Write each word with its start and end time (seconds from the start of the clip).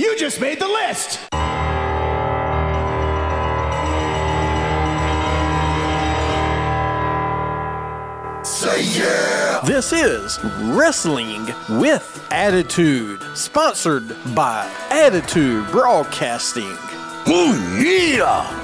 You 0.00 0.16
just 0.16 0.40
made 0.40 0.58
the 0.58 0.66
list! 0.66 1.18
Say 8.42 8.82
yeah! 8.98 9.60
This 9.66 9.92
is 9.92 10.38
Wrestling 10.72 11.44
with 11.68 12.26
Attitude, 12.30 13.22
sponsored 13.34 14.16
by 14.34 14.72
Attitude 14.88 15.70
Broadcasting. 15.70 16.78
Oh 17.26 17.82
yeah! 17.84 18.59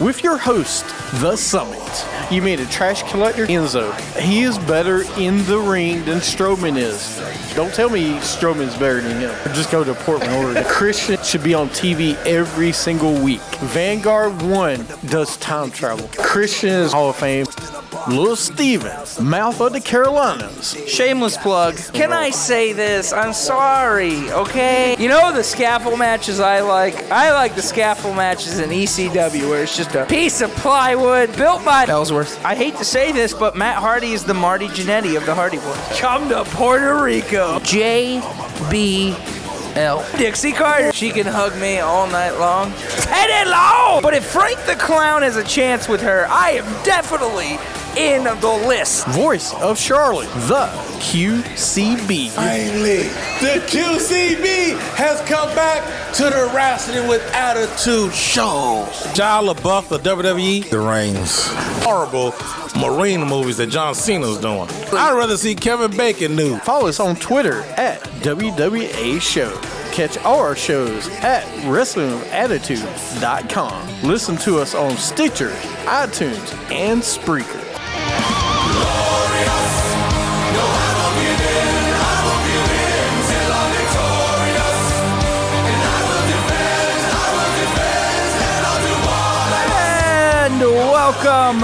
With 0.00 0.24
your 0.24 0.38
host, 0.38 0.86
The 1.20 1.36
Summit. 1.36 2.06
You 2.32 2.40
mean 2.40 2.58
a 2.58 2.64
trash 2.64 3.02
collector? 3.10 3.46
Enzo. 3.48 3.94
He 4.18 4.40
is 4.44 4.56
better 4.60 5.02
in 5.20 5.44
the 5.44 5.58
ring 5.58 6.02
than 6.06 6.20
Strowman 6.20 6.78
is. 6.78 7.20
Don't 7.54 7.74
tell 7.74 7.90
me 7.90 8.14
Strowman's 8.20 8.74
better 8.78 9.02
than 9.02 9.20
him. 9.20 9.30
Just 9.52 9.70
go 9.70 9.84
to 9.84 9.92
Portland, 9.92 10.32
Oregon. 10.32 10.64
Christian 10.68 11.22
should 11.22 11.42
be 11.42 11.52
on 11.52 11.68
TV 11.68 12.14
every 12.24 12.72
single 12.72 13.12
week. 13.22 13.42
Vanguard 13.60 14.40
1 14.40 14.86
does 15.08 15.36
time 15.36 15.70
travel. 15.70 16.08
Christian 16.16 16.70
is 16.70 16.92
Hall 16.92 17.10
of 17.10 17.16
Fame. 17.16 17.44
Little 18.08 18.36
Steven, 18.36 18.90
mouth 19.20 19.60
of 19.60 19.72
the 19.72 19.80
Carolinas. 19.80 20.76
Shameless 20.88 21.36
plug. 21.36 21.76
Can 21.92 22.12
I 22.12 22.30
say 22.30 22.72
this? 22.72 23.12
I'm 23.12 23.32
sorry, 23.32 24.30
okay? 24.32 24.96
You 24.98 25.08
know 25.08 25.32
the 25.32 25.44
scaffold 25.44 25.98
matches 25.98 26.40
I 26.40 26.60
like? 26.60 27.10
I 27.10 27.32
like 27.32 27.54
the 27.54 27.62
scaffold 27.62 28.16
matches 28.16 28.58
in 28.58 28.70
ECW 28.70 29.48
where 29.50 29.62
it's 29.62 29.76
just 29.76 29.94
a 29.94 30.06
piece 30.06 30.40
of 30.40 30.50
plywood 30.52 31.36
built 31.36 31.64
by 31.64 31.86
Ellsworth. 31.86 32.42
I 32.44 32.54
hate 32.54 32.76
to 32.76 32.84
say 32.84 33.12
this, 33.12 33.34
but 33.34 33.54
Matt 33.56 33.76
Hardy 33.76 34.12
is 34.12 34.24
the 34.24 34.34
Marty 34.34 34.68
Jannetty 34.68 35.16
of 35.16 35.26
the 35.26 35.34
Hardy 35.34 35.58
Boys. 35.58 36.00
Come 36.00 36.28
to 36.30 36.44
Puerto 36.44 37.02
Rico. 37.02 37.58
J.B. 37.60 39.14
L. 39.76 40.04
Dixie 40.16 40.52
Carter. 40.52 40.92
She 40.92 41.10
can 41.10 41.26
hug 41.26 41.56
me 41.60 41.78
all 41.78 42.06
night 42.08 42.32
long. 42.32 42.72
Teddy 42.72 43.48
Long! 43.48 44.02
But 44.02 44.14
if 44.14 44.24
Frank 44.24 44.58
the 44.66 44.74
Clown 44.74 45.22
has 45.22 45.36
a 45.36 45.44
chance 45.44 45.88
with 45.88 46.00
her, 46.00 46.26
I 46.28 46.52
am 46.52 46.84
definitely 46.84 47.58
in 47.96 48.24
the 48.24 48.64
list. 48.66 49.06
Voice 49.08 49.52
of 49.54 49.78
Charlotte, 49.78 50.28
the 50.48 50.66
QCB. 51.00 52.28
Finally, 52.30 53.04
the 53.40 53.60
QCB 53.66 54.78
has 54.94 55.20
come 55.28 55.48
back 55.54 55.82
to 56.14 56.24
the 56.24 56.50
Wrestling 56.54 57.08
with 57.08 57.22
Attitude 57.34 58.12
show. 58.12 58.88
John 59.14 59.46
LaBeouf 59.46 59.90
of 59.90 60.02
WWE. 60.02 60.68
The 60.70 60.78
Reigns. 60.78 61.46
Horrible 61.82 62.34
marine 62.78 63.22
movies 63.26 63.56
that 63.56 63.68
John 63.68 63.94
Cena's 63.94 64.38
doing. 64.38 64.68
I'd 64.92 65.16
rather 65.16 65.36
see 65.36 65.54
Kevin 65.54 65.96
Bacon 65.96 66.36
new. 66.36 66.58
Follow 66.58 66.88
us 66.88 67.00
on 67.00 67.16
Twitter 67.16 67.62
at 67.76 68.00
WWA 68.22 69.20
Show. 69.20 69.58
Catch 69.92 70.18
our 70.18 70.54
shows 70.54 71.08
at 71.22 71.42
WrestlingAttitude.com. 71.64 74.02
Listen 74.08 74.36
to 74.36 74.58
us 74.58 74.74
on 74.74 74.96
Stitcher, 74.96 75.50
iTunes, 75.84 76.54
and 76.70 77.02
Spreaker. 77.02 77.66
And 90.62 90.70
welcome, 90.70 91.60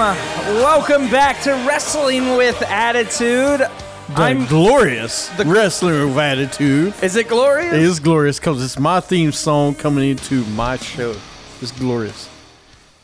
welcome 0.59 1.11
back 1.11 1.39
to 1.43 1.51
Wrestling 1.67 2.35
with 2.35 2.59
Attitude. 2.63 3.59
The 3.59 3.69
I'm. 4.15 4.45
glorious 4.47 5.29
Wrestling 5.45 6.07
with 6.07 6.17
Attitude. 6.17 6.95
Is 7.03 7.15
it 7.15 7.27
glorious? 7.27 7.73
It 7.73 7.81
is 7.81 7.99
glorious 7.99 8.39
because 8.39 8.63
it's 8.63 8.79
my 8.79 8.99
theme 8.99 9.31
song 9.31 9.75
coming 9.75 10.09
into 10.09 10.43
my 10.45 10.77
show. 10.77 11.15
It's 11.61 11.71
glorious. 11.73 12.27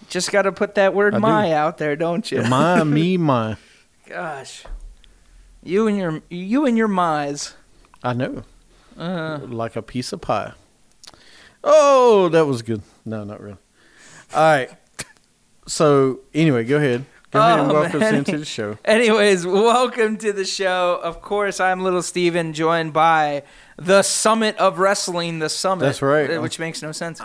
Just 0.09 0.31
got 0.31 0.43
to 0.43 0.51
put 0.51 0.73
that 0.75 0.95
word 0.95 1.13
I 1.13 1.17
do. 1.17 1.21
"my" 1.21 1.51
out 1.51 1.77
there, 1.77 1.95
don't 1.95 2.31
you? 2.31 2.41
My, 2.41 2.83
me, 2.83 3.17
my. 3.17 3.57
Gosh, 4.07 4.63
you 5.61 5.87
and 5.87 5.95
your 5.97 6.23
you 6.29 6.65
and 6.65 6.75
your 6.75 6.87
my's. 6.87 7.53
I 8.01 8.13
know. 8.13 8.43
Uh, 8.97 9.39
Like 9.43 9.75
a 9.75 9.83
piece 9.83 10.11
of 10.11 10.21
pie. 10.21 10.53
Oh, 11.63 12.29
that 12.29 12.45
was 12.47 12.63
good. 12.63 12.81
No, 13.05 13.23
not 13.23 13.39
really. 13.39 13.57
All 14.33 14.41
right. 14.41 14.71
So, 15.67 16.19
anyway, 16.33 16.63
go 16.65 16.77
ahead. 16.77 17.05
Go 17.31 17.39
ahead 17.39 17.59
and 17.59 17.71
Oh, 17.71 17.73
welcome 17.73 17.99
man. 17.99 18.15
into 18.15 18.37
the 18.37 18.45
show. 18.45 18.77
anyways, 18.85 19.45
welcome 19.45 20.17
to 20.17 20.31
the 20.33 20.45
show. 20.45 20.99
Of 21.01 21.21
course, 21.21 21.59
I'm 21.59 21.81
Little 21.81 22.03
Steven, 22.03 22.53
joined 22.53 22.93
by 22.93 23.43
the 23.77 24.03
Summit 24.03 24.55
of 24.57 24.77
Wrestling, 24.77 25.39
the 25.39 25.49
Summit. 25.49 25.85
That's 25.85 26.01
right. 26.01 26.29
uh, 26.31 26.41
Which 26.41 26.59
makes 26.59 26.81
no 26.83 26.91
sense. 26.91 27.19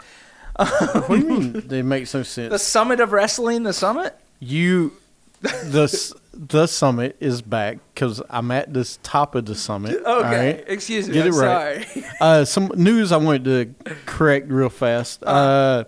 What 0.56 1.08
do 1.08 1.16
you 1.18 1.24
mean? 1.28 1.52
They 1.68 1.82
make 1.82 2.12
no 2.14 2.22
sense. 2.24 2.50
The 2.50 2.58
Summit 2.58 3.00
of 3.00 3.12
Wrestling, 3.12 3.64
the 3.64 3.72
Summit. 3.72 4.16
you 4.40 4.92
the 5.40 6.14
the 6.32 6.66
summit 6.66 7.16
is 7.20 7.42
back 7.42 7.78
because 7.94 8.20
I'm 8.28 8.50
at 8.50 8.72
this 8.74 8.98
top 9.04 9.34
of 9.36 9.46
the 9.46 9.54
summit. 9.54 10.02
Okay, 10.06 10.46
right? 10.56 10.64
excuse 10.66 11.06
me. 11.06 11.14
Get 11.14 11.26
I'm 11.26 11.32
it 11.32 11.36
right. 11.36 11.86
sorry. 11.86 12.04
Uh, 12.20 12.44
some 12.44 12.72
news 12.76 13.12
I 13.12 13.18
wanted 13.18 13.44
to 13.84 13.94
correct 14.06 14.48
real 14.50 14.68
fast. 14.68 15.22
Uh, 15.22 15.84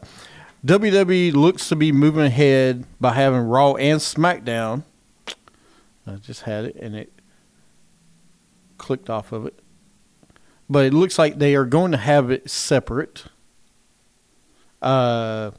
WWE 0.64 1.32
looks 1.32 1.68
to 1.68 1.76
be 1.76 1.90
moving 1.90 2.24
ahead 2.24 2.84
by 3.00 3.14
having 3.14 3.40
Raw 3.40 3.74
and 3.74 3.98
SmackDown. 3.98 4.84
I 6.06 6.16
just 6.16 6.42
had 6.42 6.66
it 6.66 6.76
and 6.76 6.94
it 6.94 7.12
clicked 8.76 9.08
off 9.08 9.32
of 9.32 9.46
it. 9.46 9.58
But 10.68 10.86
it 10.86 10.94
looks 10.94 11.18
like 11.18 11.38
they 11.38 11.54
are 11.54 11.64
going 11.64 11.92
to 11.92 11.98
have 11.98 12.30
it 12.30 12.50
separate. 12.50 13.24
Uh, 14.82 15.52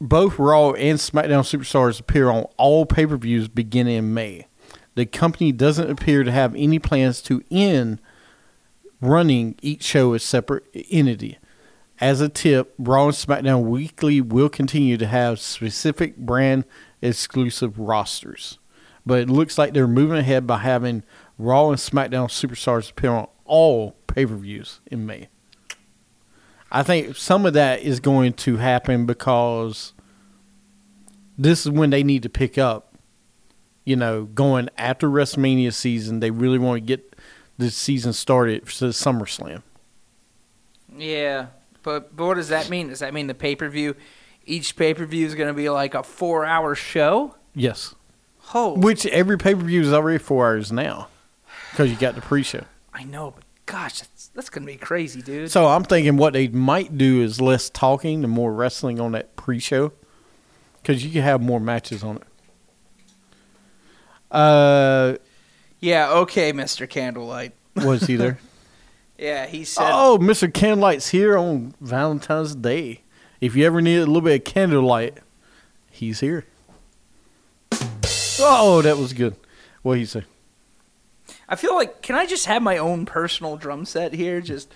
both 0.00 0.38
Raw 0.38 0.72
and 0.72 0.98
SmackDown 0.98 1.42
Superstars 1.42 2.00
appear 2.00 2.28
on 2.30 2.44
all 2.56 2.86
pay 2.86 3.06
per 3.06 3.16
views 3.16 3.48
beginning 3.48 3.96
in 3.96 4.14
May. 4.14 4.46
The 4.94 5.06
company 5.06 5.52
doesn't 5.52 5.90
appear 5.90 6.24
to 6.24 6.32
have 6.32 6.54
any 6.54 6.78
plans 6.78 7.22
to 7.22 7.42
end 7.50 8.00
running 9.00 9.56
each 9.62 9.82
show 9.82 10.12
as 10.12 10.22
separate 10.22 10.64
entity. 10.90 11.38
As 12.00 12.20
a 12.20 12.28
tip, 12.28 12.74
Raw 12.78 13.06
and 13.06 13.14
SmackDown 13.14 13.64
Weekly 13.64 14.20
will 14.20 14.48
continue 14.48 14.96
to 14.96 15.06
have 15.06 15.40
specific 15.40 16.16
brand 16.16 16.64
exclusive 17.02 17.78
rosters. 17.78 18.58
But 19.04 19.20
it 19.20 19.30
looks 19.30 19.58
like 19.58 19.72
they're 19.72 19.88
moving 19.88 20.18
ahead 20.18 20.46
by 20.46 20.58
having 20.58 21.02
Raw 21.38 21.70
and 21.70 21.78
SmackDown 21.78 22.28
Superstars 22.28 22.90
appear 22.90 23.10
on 23.10 23.26
all 23.44 23.96
pay 24.06 24.26
per 24.26 24.36
views 24.36 24.80
in 24.86 25.06
May. 25.06 25.28
I 26.70 26.82
think 26.82 27.16
some 27.16 27.46
of 27.46 27.54
that 27.54 27.80
is 27.82 27.98
going 27.98 28.34
to 28.34 28.58
happen 28.58 29.06
because 29.06 29.94
this 31.36 31.64
is 31.64 31.72
when 31.72 31.90
they 31.90 32.02
need 32.02 32.22
to 32.24 32.28
pick 32.28 32.58
up. 32.58 32.94
You 33.84 33.96
know, 33.96 34.24
going 34.24 34.68
after 34.76 35.08
WrestleMania 35.08 35.72
season, 35.72 36.20
they 36.20 36.30
really 36.30 36.58
want 36.58 36.76
to 36.76 36.86
get 36.86 37.16
the 37.56 37.70
season 37.70 38.12
started 38.12 38.68
for 38.68 38.86
SummerSlam. 38.88 39.62
Yeah, 40.94 41.46
but, 41.82 42.14
but 42.16 42.26
what 42.26 42.34
does 42.34 42.48
that 42.48 42.68
mean? 42.68 42.88
Does 42.88 42.98
that 43.00 43.14
mean 43.14 43.26
the 43.26 43.34
pay 43.34 43.54
per 43.54 43.68
view, 43.68 43.94
each 44.46 44.76
pay 44.76 44.94
per 44.94 45.04
view 45.06 45.26
is 45.26 45.34
going 45.34 45.48
to 45.48 45.54
be 45.54 45.70
like 45.70 45.94
a 45.94 46.02
four 46.02 46.44
hour 46.44 46.74
show? 46.74 47.34
Yes. 47.54 47.94
Oh, 48.54 48.78
Which 48.78 49.04
every 49.06 49.36
pay 49.36 49.54
per 49.54 49.60
view 49.60 49.82
is 49.82 49.92
already 49.92 50.18
four 50.18 50.46
hours 50.46 50.72
now 50.72 51.08
because 51.70 51.90
you 51.90 51.96
got 51.96 52.14
the 52.14 52.20
pre 52.22 52.42
show. 52.42 52.64
I 52.94 53.04
know, 53.04 53.32
but 53.32 53.44
gosh, 53.66 54.00
that's, 54.00 54.28
that's 54.28 54.50
going 54.50 54.66
to 54.66 54.72
be 54.72 54.78
crazy, 54.78 55.20
dude. 55.22 55.50
So 55.50 55.66
I'm 55.66 55.84
thinking 55.84 56.16
what 56.16 56.32
they 56.32 56.48
might 56.48 56.96
do 56.96 57.20
is 57.22 57.40
less 57.40 57.68
talking 57.70 58.24
and 58.24 58.32
more 58.32 58.52
wrestling 58.52 58.98
on 58.98 59.12
that 59.12 59.36
pre 59.36 59.58
show 59.58 59.92
because 60.82 61.04
you 61.04 61.10
can 61.12 61.22
have 61.22 61.42
more 61.42 61.60
matches 61.60 62.02
on 62.02 62.16
it. 62.16 62.22
Uh, 64.30 65.16
yeah, 65.80 66.10
okay, 66.10 66.52
Mr. 66.52 66.88
Candlelight. 66.88 67.52
was 67.76 68.02
he 68.02 68.16
there? 68.16 68.38
Yeah, 69.18 69.46
he 69.46 69.64
said. 69.64 69.90
oh, 69.92 70.18
Mr. 70.20 70.52
Candlelight's 70.52 71.08
here 71.08 71.36
on 71.36 71.74
Valentine's 71.80 72.54
Day. 72.54 73.02
If 73.40 73.56
you 73.56 73.66
ever 73.66 73.80
need 73.80 73.96
a 73.96 74.06
little 74.06 74.20
bit 74.20 74.40
of 74.40 74.44
candlelight, 74.44 75.18
he's 75.90 76.20
here. 76.20 76.44
Oh, 78.40 78.80
that 78.82 78.96
was 78.96 79.12
good. 79.12 79.34
What 79.82 79.98
he 79.98 80.04
say? 80.04 80.24
I 81.48 81.56
feel 81.56 81.74
like, 81.74 82.02
can 82.02 82.14
I 82.14 82.26
just 82.26 82.46
have 82.46 82.62
my 82.62 82.78
own 82.78 83.06
personal 83.06 83.56
drum 83.56 83.84
set 83.84 84.12
here? 84.14 84.40
Just. 84.40 84.72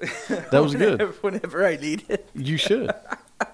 That 0.28 0.62
was 0.62 0.74
good. 0.74 0.92
whenever, 1.00 1.12
Whenever 1.20 1.66
I 1.66 1.76
need 1.76 2.04
it. 2.08 2.28
You 2.34 2.56
should. 2.56 2.90
All 3.40 3.48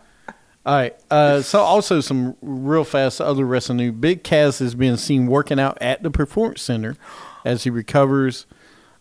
right. 0.66 0.96
Uh, 1.10 1.42
so 1.42 1.60
also 1.60 2.00
some 2.00 2.36
real 2.42 2.84
fast 2.84 3.20
other 3.20 3.44
wrestling 3.44 3.78
news. 3.78 3.92
Big 3.92 4.24
Cass 4.24 4.58
has 4.58 4.74
been 4.74 4.96
seen 4.96 5.26
working 5.26 5.60
out 5.60 5.78
at 5.80 6.02
the 6.02 6.10
Performance 6.10 6.62
Center 6.62 6.96
as 7.44 7.64
he 7.64 7.70
recovers. 7.70 8.46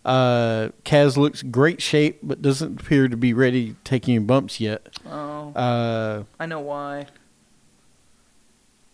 Uh, 0.05 0.69
Kaz 0.85 1.17
looks 1.17 1.43
great 1.43 1.81
shape, 1.81 2.19
but 2.23 2.41
doesn't 2.41 2.81
appear 2.81 3.07
to 3.07 3.17
be 3.17 3.33
ready 3.33 3.71
to 3.71 3.75
take 3.83 4.07
any 4.07 4.19
bumps 4.19 4.59
yet. 4.59 4.87
Oh, 5.05 5.51
Uh, 5.53 6.23
I 6.39 6.45
know 6.45 6.59
why. 6.61 7.07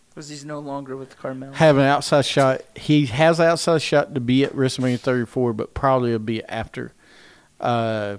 Because 0.09 0.29
he's 0.29 0.45
no 0.45 0.59
longer 0.59 0.95
with 0.97 1.17
Carmel. 1.17 1.53
have 1.53 1.77
an 1.77 1.83
outside 1.85 2.25
shot. 2.25 2.61
He 2.75 3.05
has 3.07 3.39
an 3.39 3.47
outside 3.47 3.81
shot 3.81 4.13
to 4.15 4.21
be 4.21 4.43
at 4.45 4.53
WrestleMania 4.53 4.99
34, 4.99 5.53
but 5.53 5.73
probably 5.73 6.11
it'll 6.11 6.19
be 6.19 6.43
after. 6.45 6.93
Uh, 7.59 8.17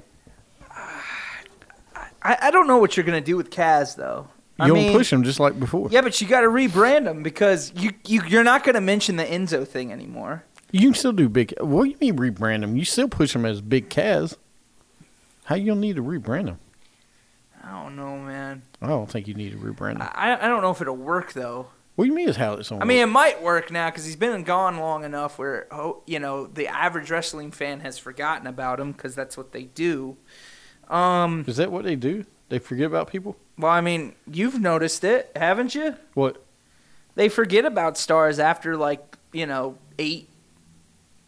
I, 2.23 2.37
I 2.43 2.51
don't 2.51 2.67
know 2.67 2.79
what 2.79 2.97
you're 2.97 3.05
gonna 3.07 3.21
do 3.21 3.37
with 3.37 3.51
Kaz 3.51 3.97
though. 3.97 4.29
You 4.59 4.75
don't 4.75 4.93
push 4.93 5.13
him 5.13 5.23
just 5.23 5.39
like 5.39 5.59
before. 5.61 5.89
Yeah, 5.91 6.01
but 6.01 6.19
you 6.21 6.27
got 6.27 6.41
to 6.41 6.47
rebrand 6.49 7.07
him 7.07 7.23
because 7.23 7.73
you, 7.77 7.93
you 8.07 8.23
you're 8.27 8.45
not 8.45 8.65
gonna 8.65 8.81
mention 8.81 9.17
the 9.17 9.25
Enzo 9.25 9.67
thing 9.69 9.93
anymore. 9.93 10.45
You 10.73 10.81
can 10.81 10.95
still 10.95 11.13
do 11.13 11.29
big. 11.29 11.55
What 11.61 11.85
do 11.85 11.91
you 11.91 11.97
mean 12.01 12.17
rebrand 12.17 12.63
them? 12.63 12.77
You 12.77 12.85
still 12.85 13.09
push 13.09 13.33
them 13.33 13.45
as 13.45 13.61
Big 13.61 13.89
Kaz. 13.89 14.37
How 15.45 15.55
you 15.55 15.67
gonna 15.67 15.81
need 15.81 15.97
to 15.97 16.03
rebrand 16.03 16.47
them? 16.47 16.59
I 17.63 17.83
don't 17.83 17.97
know, 17.97 18.19
man. 18.19 18.63
I 18.83 18.89
don't 18.89 19.11
think 19.11 19.29
you 19.29 19.35
need 19.35 19.53
to 19.53 19.59
rebrand 19.59 19.99
them. 19.99 20.09
I 20.15 20.37
I 20.37 20.49
don't 20.49 20.63
know 20.63 20.71
if 20.71 20.81
it'll 20.81 20.97
work 20.97 21.33
though. 21.33 21.69
What 21.97 22.05
do 22.05 22.11
you 22.11 22.15
mean 22.15 22.29
is 22.29 22.37
how 22.37 22.55
it's 22.55 22.71
on? 22.71 22.83
I 22.83 22.85
mean, 22.85 22.99
it 22.99 23.07
might 23.07 23.43
work 23.43 23.71
now 23.71 23.89
because 23.89 24.05
he's 24.05 24.17
been 24.17 24.43
gone 24.43 24.77
long 24.79 25.03
enough 25.05 25.39
where 25.39 25.67
oh, 25.71 26.03
you 26.07 26.19
know 26.19 26.47
the 26.47 26.69
average 26.69 27.11
wrestling 27.11 27.51
fan 27.51 27.81
has 27.81 27.99
forgotten 27.99 28.47
about 28.47 28.79
him 28.79 28.93
because 28.93 29.15
that's 29.15 29.37
what 29.37 29.53
they 29.53 29.65
do. 29.65 30.17
Um, 30.89 31.45
is 31.47 31.57
that 31.57 31.73
what 31.73 31.85
they 31.85 31.97
do? 31.97 32.27
They 32.49 32.59
forget 32.59 32.87
about 32.87 33.09
people? 33.09 33.37
well, 33.59 33.73
I 33.73 33.81
mean, 33.81 34.15
you've 34.31 34.61
noticed 34.61 35.03
it, 35.05 35.33
haven't 35.35 35.75
you? 35.75 35.97
What? 36.15 36.45
They 37.15 37.29
forget 37.29 37.65
about 37.65 37.97
stars 37.97 38.39
after 38.39 38.77
like 38.77 39.17
you 39.33 39.47
know 39.47 39.79
eight, 39.99 40.29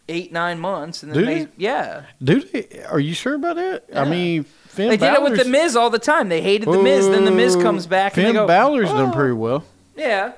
eight 0.08 0.32
nine 0.32 0.58
months, 0.58 1.02
and 1.02 1.12
then 1.12 1.20
Do 1.20 1.26
they, 1.26 1.44
they? 1.44 1.50
yeah. 1.56 2.02
Do 2.22 2.40
they? 2.40 2.84
Are 2.84 3.00
you 3.00 3.14
sure 3.14 3.34
about 3.34 3.56
that? 3.56 3.84
I 3.94 4.05
mean, 4.08 4.44
Finn 4.44 4.90
They 4.90 4.96
did 4.96 5.14
it 5.14 5.22
with 5.22 5.37
the 5.37 5.44
Miz 5.44 5.76
all 5.76 5.90
the 5.90 5.99
time. 5.99 6.28
They 6.28 6.40
hated 6.40 6.69
the 6.69 6.82
Miz. 6.82 7.08
Then 7.08 7.25
the 7.25 7.31
Miz 7.31 7.56
comes 7.56 7.87
back 7.87 8.14
Finn 8.14 8.26
and 8.26 8.37
they 8.37 8.40
go, 8.40 8.46
Balor's 8.46 8.90
oh. 8.90 8.96
done 8.96 9.12
pretty 9.12 9.34
well. 9.34 9.64
Yeah. 9.96 10.32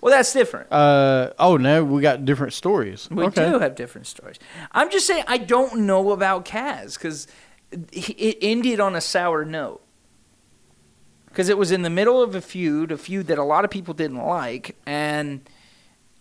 Well, 0.00 0.12
that's 0.12 0.32
different. 0.32 0.70
Uh 0.70 1.32
oh, 1.38 1.56
now 1.56 1.82
we 1.82 2.00
got 2.00 2.24
different 2.24 2.52
stories. 2.52 3.08
We 3.10 3.24
okay. 3.24 3.50
do 3.50 3.58
have 3.58 3.74
different 3.74 4.06
stories. 4.06 4.38
I'm 4.72 4.90
just 4.90 5.06
saying 5.06 5.24
I 5.26 5.38
don't 5.38 5.80
know 5.80 6.12
about 6.12 6.44
Kaz 6.44 6.94
because 6.94 7.26
it 7.72 8.38
ended 8.40 8.80
on 8.80 8.94
a 8.94 9.00
sour 9.00 9.44
note. 9.44 9.82
Because 11.26 11.48
it 11.48 11.56
was 11.56 11.70
in 11.70 11.82
the 11.82 11.90
middle 11.90 12.20
of 12.22 12.34
a 12.34 12.40
feud, 12.40 12.90
a 12.90 12.98
feud 12.98 13.28
that 13.28 13.38
a 13.38 13.44
lot 13.44 13.64
of 13.64 13.70
people 13.70 13.94
didn't 13.94 14.18
like, 14.18 14.76
and 14.84 15.48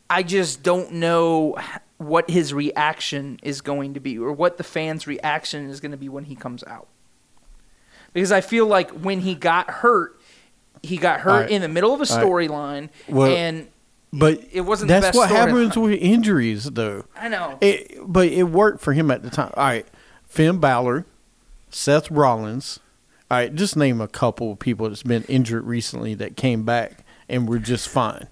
I 0.08 0.22
just 0.22 0.62
don't 0.62 0.94
know 0.94 1.58
what 2.00 2.30
his 2.30 2.54
reaction 2.54 3.40
is 3.44 3.62
going 3.62 3.94
to 3.94 4.00
be 4.00 4.18
or 4.18 4.32
what 4.32 4.58
the 4.58 4.64
fans' 4.64 5.06
reaction 5.06 5.70
is 5.70 5.80
going 5.80 5.92
to 5.92 5.98
be 5.98 6.10
when 6.10 6.24
he 6.24 6.36
comes 6.36 6.64
out. 6.64 6.88
Because 8.14 8.32
I 8.32 8.42
feel 8.42 8.66
like 8.66 8.90
when 8.92 9.20
he 9.20 9.36
got 9.36 9.70
hurt, 9.70 10.20
he 10.82 10.98
got 10.98 11.20
hurt 11.20 11.42
right. 11.42 11.52
in 11.52 11.62
the 11.62 11.68
middle 11.68 11.94
of 11.94 12.02
a 12.02 12.12
All 12.12 12.18
right. 12.18 12.50
storyline, 12.50 12.90
Well, 13.08 13.36
and 13.36 13.68
But 14.12 14.42
it 14.52 14.62
wasn't 14.62 14.88
the 14.88 14.94
That's 14.96 15.08
best 15.08 15.18
what 15.18 15.30
storyline. 15.30 15.36
happens 15.36 15.78
with 15.78 16.00
injuries, 16.00 16.64
though. 16.64 17.04
I 17.16 17.28
know. 17.28 17.58
It, 17.62 17.98
but 18.08 18.30
it 18.30 18.44
worked 18.44 18.82
for 18.82 18.94
him 18.94 19.12
at 19.12 19.22
the 19.22 19.30
time. 19.30 19.52
All 19.56 19.66
right, 19.66 19.86
Finn 20.26 20.58
Balor, 20.60 21.06
Seth 21.70 22.10
Rollins. 22.10 22.80
All 23.30 23.38
right, 23.38 23.54
just 23.54 23.76
name 23.76 24.02
a 24.02 24.08
couple 24.08 24.54
of 24.54 24.58
people 24.60 24.88
that's 24.88 25.04
been 25.04 25.24
injured 25.24 25.66
recently 25.66 26.16
that 26.16 26.36
came 26.38 26.64
back 26.64 27.06
and 27.28 27.48
were 27.48 27.60
just 27.60 27.88
fine. 27.90 28.28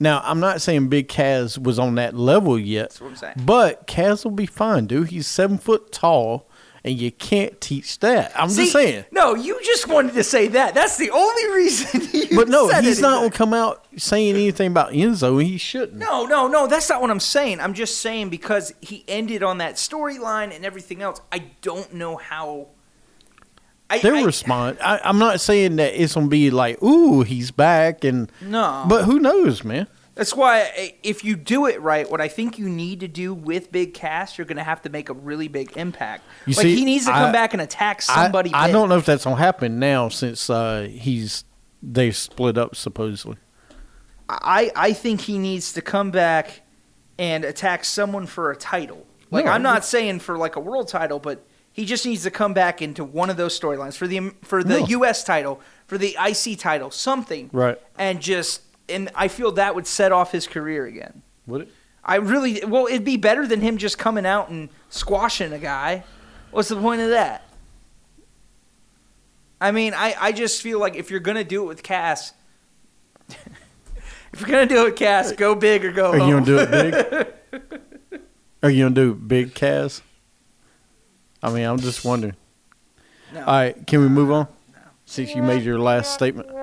Now, 0.00 0.20
I'm 0.24 0.40
not 0.40 0.60
saying 0.62 0.88
Big 0.88 1.08
Kaz 1.08 1.60
was 1.60 1.78
on 1.78 1.96
that 1.96 2.14
level 2.14 2.58
yet, 2.58 2.90
That's 2.90 3.00
what 3.00 3.10
I'm 3.10 3.16
saying. 3.16 3.34
but 3.44 3.86
Kaz 3.86 4.24
will 4.24 4.30
be 4.30 4.46
fine, 4.46 4.86
dude. 4.86 5.08
He's 5.08 5.26
seven 5.26 5.58
foot 5.58 5.90
tall, 5.90 6.48
and 6.84 6.96
you 6.96 7.10
can't 7.10 7.60
teach 7.60 7.98
that. 7.98 8.30
I'm 8.36 8.48
See, 8.48 8.62
just 8.62 8.72
saying. 8.72 9.04
No, 9.10 9.34
you 9.34 9.58
just 9.64 9.88
wanted 9.88 10.14
to 10.14 10.22
say 10.22 10.46
that. 10.48 10.74
That's 10.74 10.96
the 10.96 11.10
only 11.10 11.50
reason 11.52 12.02
you 12.12 12.36
But 12.36 12.48
no, 12.48 12.68
he's 12.80 13.00
not 13.00 13.18
going 13.18 13.30
to 13.32 13.36
come 13.36 13.52
out 13.52 13.84
saying 13.96 14.36
anything 14.36 14.70
about 14.70 14.92
Enzo. 14.92 15.42
He 15.42 15.58
shouldn't. 15.58 15.98
No, 15.98 16.26
no, 16.26 16.46
no. 16.46 16.68
That's 16.68 16.88
not 16.88 17.00
what 17.00 17.10
I'm 17.10 17.18
saying. 17.20 17.58
I'm 17.58 17.74
just 17.74 17.98
saying 17.98 18.30
because 18.30 18.72
he 18.80 19.04
ended 19.08 19.42
on 19.42 19.58
that 19.58 19.74
storyline 19.74 20.54
and 20.54 20.64
everything 20.64 21.02
else. 21.02 21.20
I 21.32 21.46
don't 21.60 21.92
know 21.94 22.16
how. 22.16 22.68
I, 23.90 23.98
They'll 24.00 24.16
I- 24.16 24.22
respond. 24.22 24.78
I, 24.82 25.00
I'm 25.02 25.18
not 25.18 25.40
saying 25.40 25.76
that 25.76 26.00
it's 26.00 26.14
gonna 26.14 26.28
be 26.28 26.50
like, 26.50 26.82
"Ooh, 26.82 27.22
he's 27.22 27.50
back," 27.50 28.04
and 28.04 28.30
No. 28.42 28.84
but 28.88 29.04
who 29.04 29.18
knows, 29.18 29.64
man? 29.64 29.86
That's 30.14 30.34
why 30.34 30.94
if 31.04 31.24
you 31.24 31.36
do 31.36 31.66
it 31.66 31.80
right, 31.80 32.10
what 32.10 32.20
I 32.20 32.26
think 32.26 32.58
you 32.58 32.68
need 32.68 32.98
to 33.00 33.08
do 33.08 33.32
with 33.32 33.70
Big 33.70 33.94
Cass, 33.94 34.36
you're 34.36 34.46
going 34.48 34.56
to 34.56 34.64
have 34.64 34.82
to 34.82 34.88
make 34.90 35.08
a 35.10 35.12
really 35.12 35.46
big 35.46 35.76
impact. 35.76 36.24
You 36.44 36.54
like 36.54 36.64
see, 36.64 36.74
he 36.74 36.84
needs 36.84 37.04
to 37.04 37.12
come 37.12 37.28
I- 37.28 37.32
back 37.32 37.52
and 37.52 37.62
attack 37.62 38.02
somebody. 38.02 38.50
I, 38.52 38.66
big. 38.66 38.72
don't 38.72 38.88
know 38.88 38.96
if 38.98 39.06
that's 39.06 39.22
gonna 39.24 39.36
happen 39.36 39.78
now 39.78 40.08
since 40.08 40.50
uh, 40.50 40.88
he's 40.90 41.44
they 41.84 42.10
split 42.10 42.58
up 42.58 42.74
supposedly. 42.74 43.36
I 44.28 44.70
I 44.76 44.92
think 44.92 45.20
he 45.22 45.38
needs 45.38 45.72
to 45.74 45.82
come 45.82 46.10
back 46.10 46.62
and 47.18 47.44
attack 47.44 47.84
someone 47.84 48.26
for 48.26 48.50
a 48.50 48.56
title. 48.56 49.06
Like 49.30 49.44
No, 49.46 49.52
I'm 49.52 49.62
not 49.62 49.84
saying 49.84 50.18
for 50.20 50.36
like 50.36 50.56
a 50.56 50.60
world 50.60 50.88
title, 50.88 51.18
but 51.18 51.46
he 51.78 51.84
just 51.84 52.04
needs 52.04 52.24
to 52.24 52.30
come 52.32 52.54
back 52.54 52.82
into 52.82 53.04
one 53.04 53.30
of 53.30 53.36
those 53.36 53.56
storylines 53.58 53.96
for 53.96 54.08
the 54.08 54.32
for 54.42 54.64
the 54.64 54.80
No. 54.80 54.86
U.S. 54.88 55.22
title, 55.22 55.60
for 55.86 55.96
the 55.96 56.16
IC 56.20 56.58
title, 56.58 56.90
something, 56.90 57.50
Right? 57.52 57.80
and 57.96 58.20
just 58.20 58.62
and 58.88 59.08
I 59.14 59.28
feel 59.28 59.52
that 59.52 59.76
would 59.76 59.86
set 59.86 60.10
off 60.10 60.32
his 60.32 60.48
career 60.48 60.86
again. 60.86 61.22
Would 61.46 61.60
it? 61.60 61.68
I 62.02 62.16
really 62.16 62.64
well, 62.66 62.86
it'd 62.88 63.04
be 63.04 63.16
better 63.16 63.46
than 63.46 63.60
him 63.60 63.76
just 63.76 63.96
coming 63.96 64.26
out 64.26 64.48
and 64.48 64.70
squashing 64.88 65.52
a 65.52 65.58
guy. 65.60 66.02
What's 66.50 66.68
the 66.68 66.74
point 66.80 67.00
of 67.00 67.10
that? 67.10 67.44
I 69.60 69.70
mean, 69.70 69.94
I, 69.94 70.16
I 70.18 70.32
just 70.32 70.60
feel 70.60 70.80
like 70.80 70.96
if 70.96 71.12
you're 71.12 71.20
gonna 71.20 71.44
do 71.44 71.62
it 71.62 71.66
with 71.66 71.84
Cass, 71.84 72.32
if 73.28 74.40
you're 74.40 74.48
gonna 74.50 74.66
do 74.66 74.80
it 74.80 74.84
with 74.84 74.96
Cass, 74.96 75.30
go 75.30 75.54
big 75.54 75.84
or 75.84 75.92
go 75.92 76.10
Are 76.10 76.18
you 76.18 76.40
gonna 76.40 76.44
do 76.44 76.58
it 76.58 76.70
big? 77.52 78.20
Are 78.64 78.70
you 78.70 78.84
gonna 78.86 78.94
do 78.96 79.14
big 79.14 79.54
Kaz? 79.54 80.00
I 81.42 81.50
mean, 81.50 81.64
I'm 81.64 81.78
just 81.78 82.04
wondering. 82.04 82.36
No. 83.32 83.40
All 83.40 83.46
right, 83.46 83.86
can 83.86 84.00
we 84.00 84.08
move 84.08 84.30
on? 84.30 84.48
Since 85.04 85.34
you 85.34 85.42
made 85.42 85.62
your 85.62 85.78
last 85.78 86.12
statement. 86.14 86.48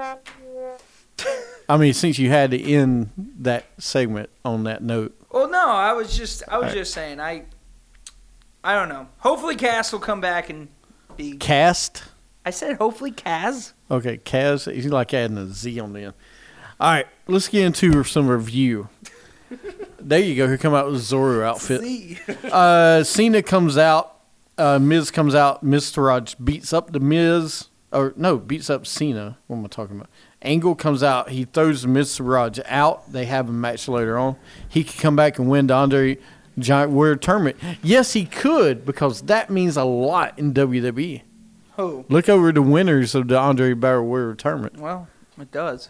I 1.69 1.77
mean, 1.77 1.93
since 1.93 2.19
you 2.19 2.29
had 2.29 2.51
to 2.51 2.61
end 2.61 3.09
that 3.39 3.65
segment 3.79 4.29
on 4.43 4.65
that 4.65 4.83
note. 4.83 5.15
Well, 5.31 5.49
no, 5.49 5.67
I 5.67 5.93
was 5.93 6.15
just 6.15 6.43
I 6.47 6.57
was 6.57 6.65
Alright. 6.65 6.77
just 6.77 6.93
saying 6.93 7.19
I 7.19 7.45
I 8.63 8.75
don't 8.75 8.89
know. 8.89 9.07
Hopefully, 9.19 9.55
Cass 9.55 9.91
will 9.91 9.99
come 9.99 10.21
back 10.21 10.49
and 10.49 10.67
be. 11.17 11.37
Cast. 11.37 12.03
I 12.45 12.51
said 12.51 12.77
hopefully, 12.77 13.11
Kaz. 13.11 13.73
Okay, 13.89 14.17
Kaz. 14.17 14.71
He's 14.71 14.87
like 14.87 15.13
adding 15.13 15.37
a 15.37 15.47
Z 15.47 15.79
on 15.79 15.93
the 15.93 16.01
end. 16.01 16.13
All 16.79 16.91
right, 16.91 17.07
let's 17.27 17.47
get 17.47 17.63
into 17.63 18.03
some 18.03 18.27
review. 18.27 18.89
there 19.99 20.19
you 20.19 20.35
go. 20.35 20.47
Here 20.47 20.57
come 20.57 20.73
out 20.73 20.91
with 20.91 21.01
Zoro 21.01 21.47
outfit. 21.47 22.19
Uh, 22.45 23.03
Cena 23.03 23.41
comes 23.41 23.77
out. 23.77 24.14
Uh, 24.57 24.79
Miz 24.79 25.11
comes 25.11 25.35
out. 25.35 25.65
Mr. 25.65 26.05
Raj 26.05 26.35
beats 26.43 26.73
up 26.73 26.91
the 26.91 26.99
Miz. 26.99 27.69
Or 27.91 28.13
no, 28.17 28.37
beats 28.37 28.69
up 28.69 28.85
Cena. 28.85 29.37
What 29.47 29.57
am 29.57 29.65
I 29.65 29.67
talking 29.67 29.95
about? 29.95 30.09
Angle 30.41 30.75
comes 30.75 31.01
out. 31.01 31.29
He 31.29 31.45
throws 31.45 31.85
Mr. 31.85 32.27
Raj 32.27 32.59
out. 32.65 33.11
They 33.11 33.25
have 33.25 33.47
a 33.49 33.53
match 33.53 33.87
later 33.87 34.17
on. 34.17 34.35
He 34.67 34.83
could 34.83 34.99
come 34.99 35.15
back 35.15 35.39
and 35.39 35.49
win 35.49 35.67
the 35.67 35.73
Andre 35.73 36.17
Giant 36.59 36.91
Warrior 36.91 37.15
tournament. 37.15 37.57
Yes, 37.81 38.13
he 38.13 38.25
could 38.25 38.85
because 38.85 39.23
that 39.23 39.49
means 39.49 39.77
a 39.77 39.83
lot 39.83 40.37
in 40.37 40.53
WWE. 40.53 41.21
Who? 41.77 42.05
Look 42.09 42.29
over 42.29 42.51
the 42.51 42.61
winners 42.61 43.15
of 43.15 43.27
the 43.27 43.37
Andre 43.37 43.73
Barrow 43.73 44.03
Warrior 44.03 44.35
tournament. 44.35 44.77
Well, 44.77 45.07
it 45.39 45.51
does. 45.51 45.89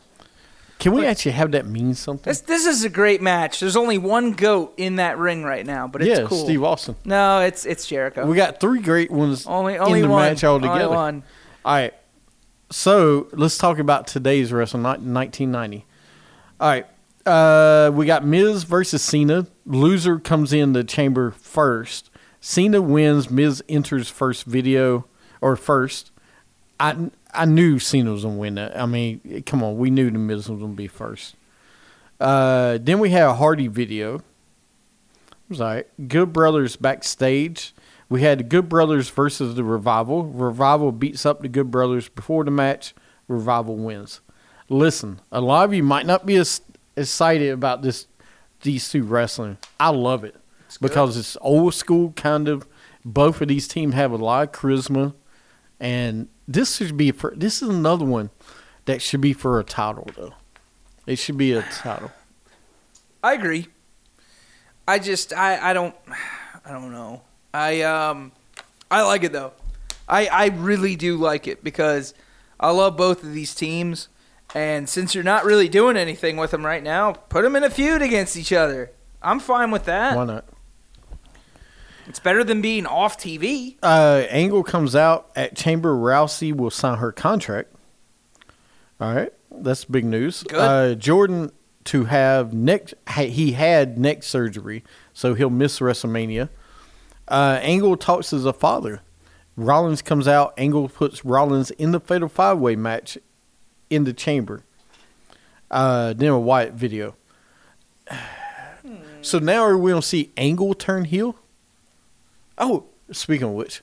Can 0.79 0.93
we 0.93 1.05
actually 1.05 1.31
have 1.31 1.51
that 1.51 1.65
mean 1.65 1.93
something? 1.93 2.29
This 2.29 2.41
this 2.41 2.65
is 2.65 2.83
a 2.83 2.89
great 2.89 3.21
match. 3.21 3.59
There's 3.59 3.75
only 3.75 3.97
one 3.97 4.33
goat 4.33 4.73
in 4.77 4.97
that 4.97 5.17
ring 5.17 5.43
right 5.43 5.65
now, 5.65 5.87
but 5.87 6.01
it's 6.01 6.19
yeah, 6.19 6.27
cool. 6.27 6.43
Steve 6.43 6.63
Austin. 6.63 6.95
No, 7.05 7.39
it's 7.39 7.65
it's 7.65 7.87
Jericho. 7.87 8.25
We 8.25 8.35
got 8.35 8.59
three 8.59 8.81
great 8.81 9.09
ones 9.09 9.47
only 9.47 9.77
only 9.77 10.01
in 10.01 10.07
the 10.07 10.11
one 10.11 10.29
match 10.29 10.43
altogether. 10.43 10.83
Only 10.83 10.95
one. 10.95 11.23
All 11.63 11.73
right. 11.73 11.93
So 12.71 13.27
let's 13.31 13.57
talk 13.57 13.79
about 13.79 14.07
today's 14.07 14.51
wrestling, 14.51 14.83
not 14.83 14.99
1990. 14.99 15.85
All 16.59 16.69
right. 16.69 16.85
Uh, 17.25 17.91
we 17.91 18.05
got 18.05 18.25
Miz 18.25 18.63
versus 18.63 19.01
Cena. 19.01 19.47
Loser 19.65 20.19
comes 20.19 20.53
in 20.53 20.73
the 20.73 20.83
chamber 20.83 21.31
first. 21.31 22.11
Cena 22.39 22.81
wins. 22.81 23.31
Miz 23.31 23.63
enters 23.67 24.09
first 24.09 24.43
video 24.43 25.05
or 25.41 25.55
first. 25.55 26.11
I 26.79 27.09
I 27.35 27.45
knew 27.45 27.79
Cena 27.79 28.11
was 28.11 28.23
gonna 28.23 28.35
win 28.35 28.55
that. 28.55 28.77
I 28.79 28.85
mean, 28.85 29.43
come 29.45 29.63
on, 29.63 29.77
we 29.77 29.89
knew 29.89 30.09
the 30.09 30.17
Miz 30.17 30.49
was 30.49 30.59
gonna 30.59 30.73
be 30.73 30.87
first. 30.87 31.35
Uh, 32.19 32.77
then 32.81 32.99
we 32.99 33.09
had 33.09 33.23
a 33.23 33.33
Hardy 33.33 33.67
video. 33.67 34.15
It 34.15 35.49
was 35.49 35.61
all 35.61 35.67
right. 35.67 36.07
Good 36.07 36.33
Brothers 36.33 36.75
backstage. 36.75 37.73
We 38.09 38.21
had 38.21 38.39
the 38.39 38.43
Good 38.43 38.69
Brothers 38.69 39.09
versus 39.09 39.55
the 39.55 39.63
Revival. 39.63 40.23
Revival 40.25 40.91
beats 40.91 41.25
up 41.25 41.41
the 41.41 41.47
Good 41.47 41.71
Brothers 41.71 42.07
before 42.07 42.43
the 42.43 42.51
match. 42.51 42.93
Revival 43.27 43.75
wins. 43.75 44.21
Listen, 44.69 45.19
a 45.31 45.41
lot 45.41 45.65
of 45.65 45.73
you 45.73 45.83
might 45.83 46.05
not 46.05 46.25
be 46.25 46.35
as 46.35 46.61
excited 46.95 47.51
about 47.51 47.81
this 47.81 48.07
these 48.61 48.89
two 48.89 49.03
wrestling. 49.03 49.57
I 49.79 49.89
love 49.89 50.23
it 50.23 50.35
because 50.81 51.17
it's 51.17 51.37
old 51.41 51.73
school 51.73 52.13
kind 52.15 52.47
of. 52.47 52.67
Both 53.03 53.41
of 53.41 53.47
these 53.47 53.67
teams 53.67 53.93
have 53.93 54.11
a 54.11 54.17
lot 54.17 54.47
of 54.47 54.51
charisma, 54.51 55.13
and 55.79 56.27
this 56.47 56.75
should 56.75 56.97
be 56.97 57.11
for. 57.11 57.33
This 57.35 57.61
is 57.61 57.69
another 57.69 58.05
one 58.05 58.29
that 58.85 59.01
should 59.01 59.21
be 59.21 59.33
for 59.33 59.59
a 59.59 59.63
title 59.63 60.09
though. 60.15 60.33
It 61.05 61.17
should 61.17 61.37
be 61.37 61.53
a 61.53 61.61
title. 61.61 62.11
I 63.23 63.33
agree. 63.33 63.67
I 64.87 64.99
just 64.99 65.33
I 65.33 65.71
I 65.71 65.73
don't 65.73 65.95
I 66.65 66.71
don't 66.71 66.91
know. 66.91 67.21
I 67.53 67.81
um 67.81 68.31
I 68.89 69.01
like 69.03 69.23
it 69.23 69.31
though. 69.31 69.53
I 70.07 70.27
I 70.27 70.45
really 70.47 70.95
do 70.95 71.17
like 71.17 71.47
it 71.47 71.63
because 71.63 72.13
I 72.59 72.71
love 72.71 72.95
both 72.95 73.23
of 73.23 73.33
these 73.33 73.53
teams, 73.53 74.07
and 74.53 74.87
since 74.87 75.13
you're 75.13 75.23
not 75.23 75.43
really 75.43 75.67
doing 75.67 75.97
anything 75.97 76.37
with 76.37 76.51
them 76.51 76.65
right 76.65 76.83
now, 76.83 77.13
put 77.13 77.41
them 77.41 77.55
in 77.55 77.63
a 77.63 77.69
feud 77.69 78.01
against 78.01 78.37
each 78.37 78.53
other. 78.53 78.91
I'm 79.21 79.39
fine 79.39 79.71
with 79.71 79.85
that. 79.85 80.15
Why 80.15 80.25
not? 80.25 80.45
It's 82.07 82.19
better 82.19 82.43
than 82.43 82.61
being 82.61 82.85
off 82.85 83.17
TV. 83.17 83.77
Uh, 83.81 84.25
Angle 84.29 84.63
comes 84.63 84.95
out 84.95 85.31
at 85.35 85.55
Chamber. 85.55 85.95
Rousey 85.95 86.55
will 86.55 86.69
sign 86.69 86.99
her 86.99 87.11
contract. 87.11 87.73
All 88.99 89.13
right, 89.13 89.33
that's 89.51 89.85
big 89.85 90.05
news. 90.05 90.43
Good. 90.43 90.57
Uh, 90.57 90.95
Jordan 90.95 91.51
to 91.85 92.05
have 92.05 92.53
neck. 92.53 92.93
He 93.17 93.53
had 93.53 93.97
neck 93.97 94.23
surgery, 94.23 94.83
so 95.13 95.33
he'll 95.33 95.49
miss 95.49 95.79
WrestleMania. 95.79 96.49
Uh, 97.27 97.59
Angle 97.61 97.97
talks 97.97 98.31
as 98.31 98.45
a 98.45 98.53
father. 98.53 99.01
Rollins 99.57 100.01
comes 100.01 100.27
out. 100.27 100.53
Angle 100.57 100.89
puts 100.89 101.25
Rollins 101.25 101.71
in 101.71 101.91
the 101.91 101.99
Fatal 101.99 102.29
Five 102.29 102.59
Way 102.59 102.75
match 102.75 103.17
in 103.89 104.03
the 104.03 104.13
Chamber. 104.13 104.63
Uh, 105.71 106.13
then 106.13 106.29
a 106.29 106.39
Wyatt 106.39 106.73
video. 106.73 107.15
So 109.21 109.39
now 109.39 109.63
are 109.63 109.75
we 109.75 109.89
gonna 109.89 110.03
see 110.03 110.29
Angle 110.37 110.75
turn 110.75 111.05
heel? 111.05 111.35
Oh, 112.57 112.85
speaking 113.11 113.47
of 113.47 113.53
which, 113.53 113.81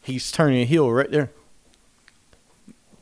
he's 0.00 0.30
turning 0.32 0.62
a 0.62 0.64
heel 0.64 0.90
right 0.90 1.10
there. 1.10 1.30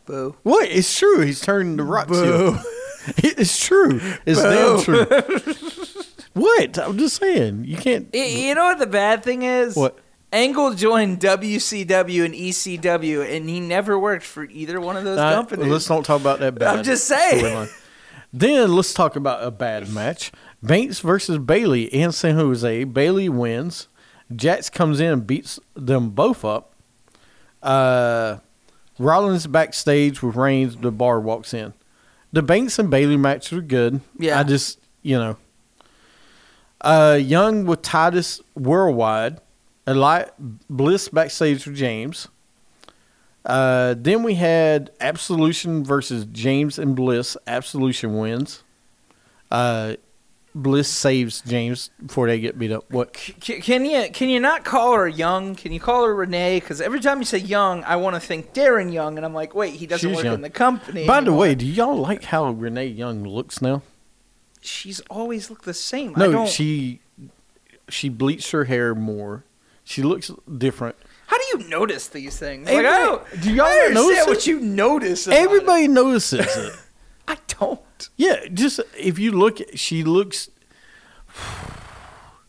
Boo. 0.07 0.37
What? 0.43 0.69
It's 0.71 0.97
true. 0.97 1.21
He's 1.23 1.41
turning 1.41 1.77
the 1.77 1.83
Rock's 1.85 2.11
heel. 2.19 2.61
It's 3.19 3.65
true. 3.65 4.01
It's 4.27 4.43
damn 4.43 4.81
true. 4.83 5.05
what? 6.33 6.77
I'm 6.77 6.99
just 6.99 7.15
saying. 7.21 7.65
You 7.65 7.77
can't. 7.77 8.09
Y- 8.13 8.19
You 8.49 8.55
know 8.57 8.65
what 8.65 8.81
the 8.81 8.87
bad 8.89 9.23
thing 9.23 9.43
is? 9.43 9.77
What? 9.77 9.97
Angle 10.33 10.75
joined 10.75 11.21
WCW 11.21 12.25
and 12.25 12.35
ECW, 12.35 13.37
and 13.37 13.49
he 13.49 13.61
never 13.61 13.97
worked 13.97 14.25
for 14.25 14.43
either 14.47 14.81
one 14.81 14.97
of 14.97 15.05
those 15.05 15.21
companies. 15.21 15.69
let's 15.69 15.89
not 15.89 16.05
talk 16.05 16.21
about 16.21 16.41
that 16.41 16.55
bad. 16.59 16.79
I'm 16.79 16.83
just 16.85 17.05
saying. 17.05 17.69
Then 18.33 18.75
let's 18.75 18.93
talk 18.93 19.15
about 19.15 19.45
a 19.45 19.53
bad 19.53 19.89
match. 19.89 20.33
Banks 20.61 20.99
versus 20.99 21.39
Bayley 21.39 21.85
in 21.85 22.11
San 22.11 22.35
Jose. 22.35 22.83
Bayley 22.85 23.29
wins. 23.29 23.87
Jax 24.35 24.71
comes 24.71 25.01
in 25.01 25.13
and 25.13 25.27
beats 25.27 25.61
them 25.75 26.11
both 26.11 26.45
up. 26.45 26.73
Uh, 27.63 28.39
Rollins 28.99 29.47
backstage 29.47 30.23
with 30.23 30.37
Reigns. 30.37 30.77
The 30.77 30.91
bar 30.91 31.21
walks 31.21 31.55
in. 31.55 31.75
The 32.33 32.43
Banks 32.43 32.79
and 32.79 32.91
Bayley 32.91 33.17
match 33.17 33.53
was 33.53 33.65
good. 33.65 34.01
Yeah. 34.19 34.41
I 34.41 34.43
just 34.43 34.79
you 35.03 35.19
know. 35.19 35.37
Uh, 36.81 37.19
Young 37.21 37.65
with 37.65 37.83
Titus 37.83 38.41
worldwide. 38.55 39.41
Eli 39.89 40.25
Bliss 40.69 41.09
backstage 41.09 41.67
with 41.67 41.77
James. 41.77 42.29
Uh, 43.45 43.95
then 43.97 44.25
we 44.25 44.35
had 44.35 44.91
Absolution 45.01 45.85
versus 45.85 46.27
James 46.33 46.79
and 46.79 46.97
Bliss. 46.97 47.37
Absolution 47.47 48.19
wins. 48.19 48.65
Uh, 49.51 49.95
Bliss 50.63 50.89
saves 50.89 51.43
James 51.43 51.91
before 52.05 52.27
they 52.29 52.41
get 52.41 52.59
beat 52.59 52.73
up. 52.73 52.91
What? 52.91 53.15
C- 53.17 53.61
can 53.61 53.85
you 53.85 54.09
can 54.11 54.31
you 54.31 54.41
not 54.41 54.65
call 54.65 54.95
her 54.95 55.07
Young? 55.07 55.55
Can 55.55 55.71
you 55.71 55.79
call 55.81 56.05
her 56.07 56.15
Renee? 56.15 56.61
Because 56.61 56.81
every 56.81 57.01
time 57.01 57.19
you 57.19 57.25
say 57.27 57.37
Young, 57.39 57.85
I 57.85 57.97
want 57.97 58.15
to 58.17 58.21
think 58.21 58.55
Darren 58.55 58.91
Young, 58.93 59.19
and 59.19 59.27
I'm 59.27 59.35
like, 59.35 59.55
wait, 59.55 59.75
he 59.75 59.87
doesn't 59.87 60.09
She's 60.09 60.17
work 60.17 60.25
young. 60.25 60.35
in 60.37 60.41
the 60.41 60.49
company. 60.51 61.07
By 61.07 61.21
the 61.21 61.33
way, 61.35 61.55
do 61.55 61.67
y'all 61.67 61.97
like 61.97 62.25
how 62.25 62.51
Renee 62.51 62.87
Young 62.87 63.23
looks 63.25 63.61
now? 63.61 63.83
she's 64.63 64.99
always 65.11 65.49
looked 65.49 65.65
the 65.65 65.73
same. 65.75 66.13
I 66.17 66.21
No, 66.21 66.33
don't, 66.33 66.49
she 66.49 67.01
she 67.89 68.09
bleached 68.09 68.51
her 68.51 68.65
hair 68.65 68.95
more. 68.97 69.45
She 69.85 70.03
looks 70.03 70.31
different. 70.59 70.97
How 71.29 71.37
do 71.39 71.45
you 71.59 71.69
notice 71.69 72.09
these 72.09 72.37
things? 72.37 72.67
Like, 72.69 72.79
I 72.79 72.99
don't, 72.99 73.23
do 73.43 73.53
y'all 73.53 73.67
I 73.67 73.89
notice 73.93 73.97
understand 73.99 74.29
it? 74.29 74.31
what 74.31 74.47
you 74.49 74.61
notice. 74.61 75.29
Everybody 75.29 75.87
notices 75.89 76.57
it. 76.57 76.73
Yeah, 78.17 78.47
just 78.53 78.81
if 78.99 79.19
you 79.19 79.33
look, 79.33 79.59
she 79.75 80.03
looks. 80.05 80.49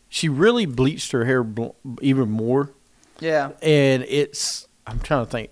She 0.08 0.28
really 0.28 0.64
bleached 0.66 1.12
her 1.12 1.24
hair 1.26 1.44
bl- 1.44 1.68
even 2.00 2.30
more, 2.30 2.70
Yeah. 3.20 3.50
and 3.62 4.04
it's. 4.08 4.66
I'm 4.86 5.00
trying 5.00 5.26
to 5.26 5.30
think 5.30 5.50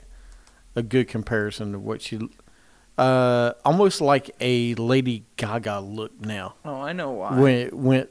a 0.75 0.83
good 0.83 1.09
comparison 1.09 1.73
to 1.73 1.79
what 1.79 2.01
she. 2.03 2.19
Uh, 2.97 3.53
almost 3.65 4.01
like 4.01 4.31
a 4.41 4.75
Lady 4.77 5.25
Gaga 5.37 5.81
look 5.81 6.19
now. 6.21 6.55
Oh, 6.65 6.81
I 6.81 6.95
know 6.95 7.11
why. 7.11 7.39
When 7.39 7.55
it 7.55 7.75
went 7.75 8.09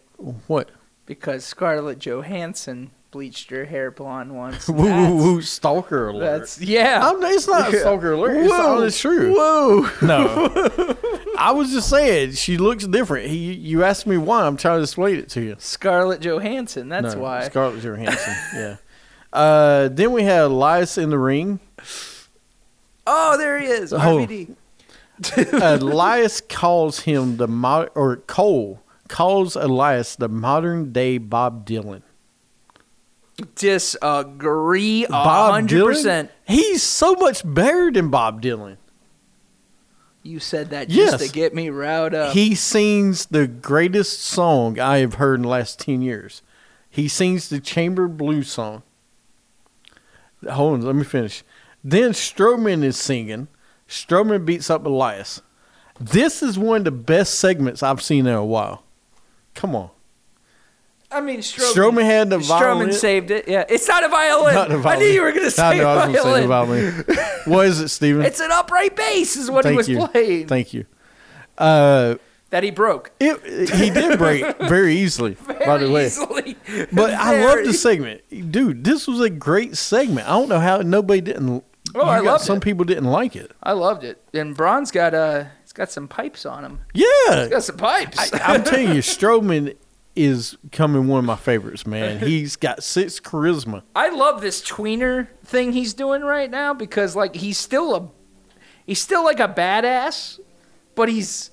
what? 0.48 0.70
because 1.08 1.44
Scarlett 1.46 2.00
Johansson 2.00 2.92
bleached 3.15 3.50
her 3.50 3.63
hair 3.63 3.91
blonde 3.91 4.36
once. 4.36 4.67
Woo, 4.67 4.84
woo, 4.84 5.15
woo, 5.15 5.41
stalker 5.41 6.10
alert. 6.10 6.39
That's 6.39 6.60
yeah. 6.60 7.00
I'm, 7.01 7.24
it's 7.24 7.48
not 7.48 7.74
a 7.74 7.79
stalker 7.79 8.12
alert. 8.12 8.36
It's, 8.43 8.51
Whoa. 8.51 8.84
it's 8.84 9.00
true. 9.00 9.34
Whoa. 9.34 9.89
No, 10.01 10.98
I 11.39 11.53
was 11.53 11.72
just 11.72 11.89
saying 11.89 12.34
she 12.34 12.57
looks 12.57 12.86
different. 12.86 13.29
He, 13.29 13.53
you 13.53 13.86
asked 13.86 14.05
me 14.05 14.17
why. 14.17 14.45
I'm 14.45 14.57
trying 14.57 14.79
to 14.79 14.84
explain 14.84 15.15
it 15.15 15.29
to 15.29 15.41
you. 15.41 15.55
Scarlett 15.60 16.19
Johansson. 16.19 16.89
That's 16.89 17.15
No, 17.15 17.22
why. 17.22 17.45
Scarlett 17.45 17.81
Johansson. 17.81 18.34
yeah. 18.53 18.75
Uh, 19.31 19.88
then 19.88 20.12
we 20.12 20.24
had 20.24 20.41
Elias 20.41 20.98
in 20.98 21.10
the 21.10 21.17
ring. 21.17 21.62
oh, 23.07 23.38
there 23.38 23.57
he 23.62 23.67
is. 23.67 23.93
Oh. 23.93 24.27
Elias 25.62 26.41
calls 26.41 27.00
him 27.00 27.38
the 27.38 27.48
mod 27.48 27.91
or 27.95 28.17
Cole 28.17 28.81
calls 29.07 29.55
Elias 29.55 30.17
the 30.17 30.27
modern 30.27 30.91
day 30.91 31.17
Bob 31.17 31.65
Dylan. 31.65 32.01
Disagree 33.56 35.06
a 35.06 35.10
Bob 35.10 35.51
hundred 35.54 35.82
Dylan? 35.82 35.86
percent. 35.88 36.32
He's 36.48 36.84
so 36.84 37.15
much 37.15 37.42
better 37.46 37.92
than 37.92 38.10
Bob 38.10 38.42
Dylan. 38.42 38.77
You 40.24 40.39
said 40.39 40.70
that 40.72 40.88
just 40.89 41.20
Yes. 41.20 41.27
to 41.27 41.34
get 41.34 41.54
me 41.54 41.70
riled 41.70 42.13
up. 42.15 42.34
He 42.34 42.56
sings 42.56 43.27
the 43.27 43.46
greatest 43.48 44.22
song 44.24 44.80
I 44.80 44.98
have 45.00 45.15
heard 45.15 45.36
in 45.36 45.42
the 45.44 45.50
last 45.50 45.80
10 45.80 46.01
years. 46.01 46.42
He 46.89 47.08
sings 47.08 47.50
the 47.50 47.60
Chamber 47.60 48.08
Blues 48.08 48.50
song. 48.50 48.82
Hold 50.50 50.75
on, 50.75 50.82
let 50.82 50.96
me 50.96 51.04
finish. 51.04 51.44
Then 51.84 52.12
Strowman 52.13 52.84
is 52.84 52.98
singing. 52.98 53.50
Strowman 53.88 54.46
beats 54.46 54.70
up 54.70 54.86
Elias. 54.86 55.42
This 56.00 56.42
is 56.42 56.58
one 56.58 56.77
of 56.77 56.84
the 56.86 56.92
best 56.92 57.36
segments 57.36 57.84
I've 57.84 58.01
seen 58.01 58.25
in 58.25 58.34
a 58.34 58.44
while. 58.46 58.84
Come 59.54 59.75
on. 59.75 59.89
I 61.15 61.22
mean, 61.22 61.39
Strowman, 61.39 61.74
Strowman 61.74 62.03
had 62.03 62.29
the 62.29 62.38
violin. 62.39 62.89
Strowman 62.89 62.93
saved 62.93 63.31
it. 63.31 63.48
Yeah, 63.48 63.63
it's 63.69 63.88
not 63.88 64.03
a 64.03 64.10
violin. 64.10 64.53
Not 64.53 64.69
the 64.69 64.77
I 64.88 64.98
knew 64.98 65.05
you 65.05 65.22
were 65.22 65.31
going 65.31 65.45
to 65.45 65.51
say 65.51 65.63
I 65.63 65.77
know, 65.77 65.88
I 65.89 66.07
was 66.07 66.22
violin. 66.22 66.41
say 66.41 66.48
violin. 66.48 67.05
what 67.45 67.65
is 67.67 67.79
it, 67.79 67.88
Steven? 67.89 68.22
It's 68.24 68.39
an 68.41 68.51
upright 68.51 68.95
bass, 68.95 69.36
is 69.38 69.50
what 69.50 69.63
Thank 69.63 69.74
he 69.74 69.77
was 69.77 69.89
you. 69.89 70.07
playing. 70.07 70.48
Thank 70.48 70.74
you. 70.74 70.86
Uh, 71.57 72.15
that 72.50 72.63
he 72.63 72.72
broke. 72.72 73.12
it, 73.19 73.69
he 73.72 73.89
did 73.89 74.17
break 74.17 74.57
very 74.60 74.98
easily, 74.98 75.36
by 75.48 75.53
the 75.77 75.88
Very 75.88 75.89
way. 75.89 76.05
easily. 76.07 76.57
But 76.91 77.12
I 77.12 77.43
love 77.45 77.65
the 77.65 77.74
segment, 77.74 78.22
dude. 78.51 78.84
This 78.84 79.07
was 79.07 79.19
a 79.22 79.29
great 79.29 79.75
segment. 79.77 80.27
I 80.27 80.31
don't 80.31 80.50
know 80.50 80.60
how 80.60 80.77
nobody 80.77 81.22
didn't. 81.22 81.63
Oh, 81.95 82.01
I 82.05 82.17
got- 82.17 82.25
loved 82.25 82.43
Some 82.43 82.57
it. 82.57 82.63
people 82.63 82.84
didn't 82.86 83.05
like 83.05 83.36
it. 83.36 83.51
I 83.63 83.72
loved 83.72 84.03
it. 84.03 84.22
And 84.34 84.55
Braun's 84.55 84.91
got 84.91 85.13
uh, 85.13 85.45
he's 85.63 85.72
got 85.74 85.89
some 85.91 86.07
pipes 86.07 86.45
on 86.45 86.63
him. 86.65 86.79
Yeah, 86.93 87.05
He's 87.41 87.50
got 87.50 87.63
some 87.63 87.77
pipes. 87.77 88.34
I, 88.34 88.53
I'm 88.53 88.63
telling 88.63 88.89
you, 88.89 89.01
Strowman 89.01 89.75
is 90.15 90.57
coming 90.72 91.07
one 91.07 91.19
of 91.19 91.25
my 91.25 91.36
favorites. 91.36 91.86
Man, 91.86 92.19
he's 92.25 92.55
got 92.55 92.84
six 92.84 93.19
charisma. 93.19 93.84
I 93.95 94.10
love 94.10 94.41
this 94.41 94.62
tweener 94.62 95.27
thing 95.43 95.74
he's 95.74 95.93
doing 95.93 96.22
right 96.22 96.50
now 96.50 96.74
because 96.74 97.15
like 97.15 97.36
he's 97.36 97.57
still 97.57 97.95
a 97.95 98.10
he's 98.86 99.01
still 99.01 99.24
like 99.24 99.39
a 99.39 99.48
badass, 99.48 100.39
but 100.95 101.10
he's 101.10 101.51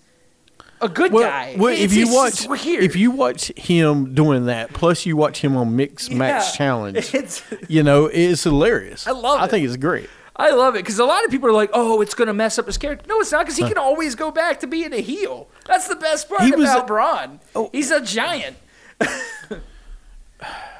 a 0.81 0.88
good 0.88 1.12
Well, 1.12 1.23
guy. 1.28 1.54
well 1.59 1.73
It's- 1.73 1.85
if 1.85 1.95
you 1.95 2.12
watch, 2.12 2.45
if 2.66 2.97
you 2.97 3.11
watch 3.12 3.52
him 3.57 4.14
doing 4.14 4.47
that, 4.47 4.73
plus 4.73 5.07
you 5.07 5.16
watch 5.16 5.40
him 5.40 5.57
on 5.57 5.76
Mixed 5.76 6.11
Match 6.12 6.57
Challenge, 6.57 6.97
It's, 7.14 7.42
you 7.69 7.83
know, 7.85 8.07
it's 8.07 8.42
hilarious. 8.42 9.07
I 9.07 9.12
love 9.12 9.40
I 9.40 9.45
it. 9.45 9.50
think 9.50 9.64
it's 9.66 9.76
great. 9.76 10.09
I 10.37 10.51
love 10.51 10.75
it 10.75 10.79
because 10.79 10.99
a 10.99 11.05
lot 11.05 11.25
of 11.25 11.31
people 11.31 11.49
are 11.49 11.53
like, 11.53 11.71
"Oh, 11.73 12.01
it's 12.01 12.15
gonna 12.15 12.33
mess 12.33 12.59
up 12.59 12.67
his 12.67 12.79
character." 12.79 13.05
No, 13.09 13.21
it's 13.21 13.33
not 13.33 13.45
because 13.45 13.59
he 13.59 13.69
can 13.69 13.77
always 13.79 14.15
go 14.15 14.31
back 14.31 14.61
to 14.61 14.67
being 14.67 14.93
a 14.93 15.01
heel. 15.01 15.49
That's 15.67 15.89
the 15.89 15.97
best 15.97 16.29
part 16.29 16.43
He 16.43 16.53
about 16.53 16.85
a- 16.85 16.87
Braun. 16.87 17.41
Oh. 17.55 17.69
He's 17.73 17.91
a 17.91 18.01
giant. 18.01 18.57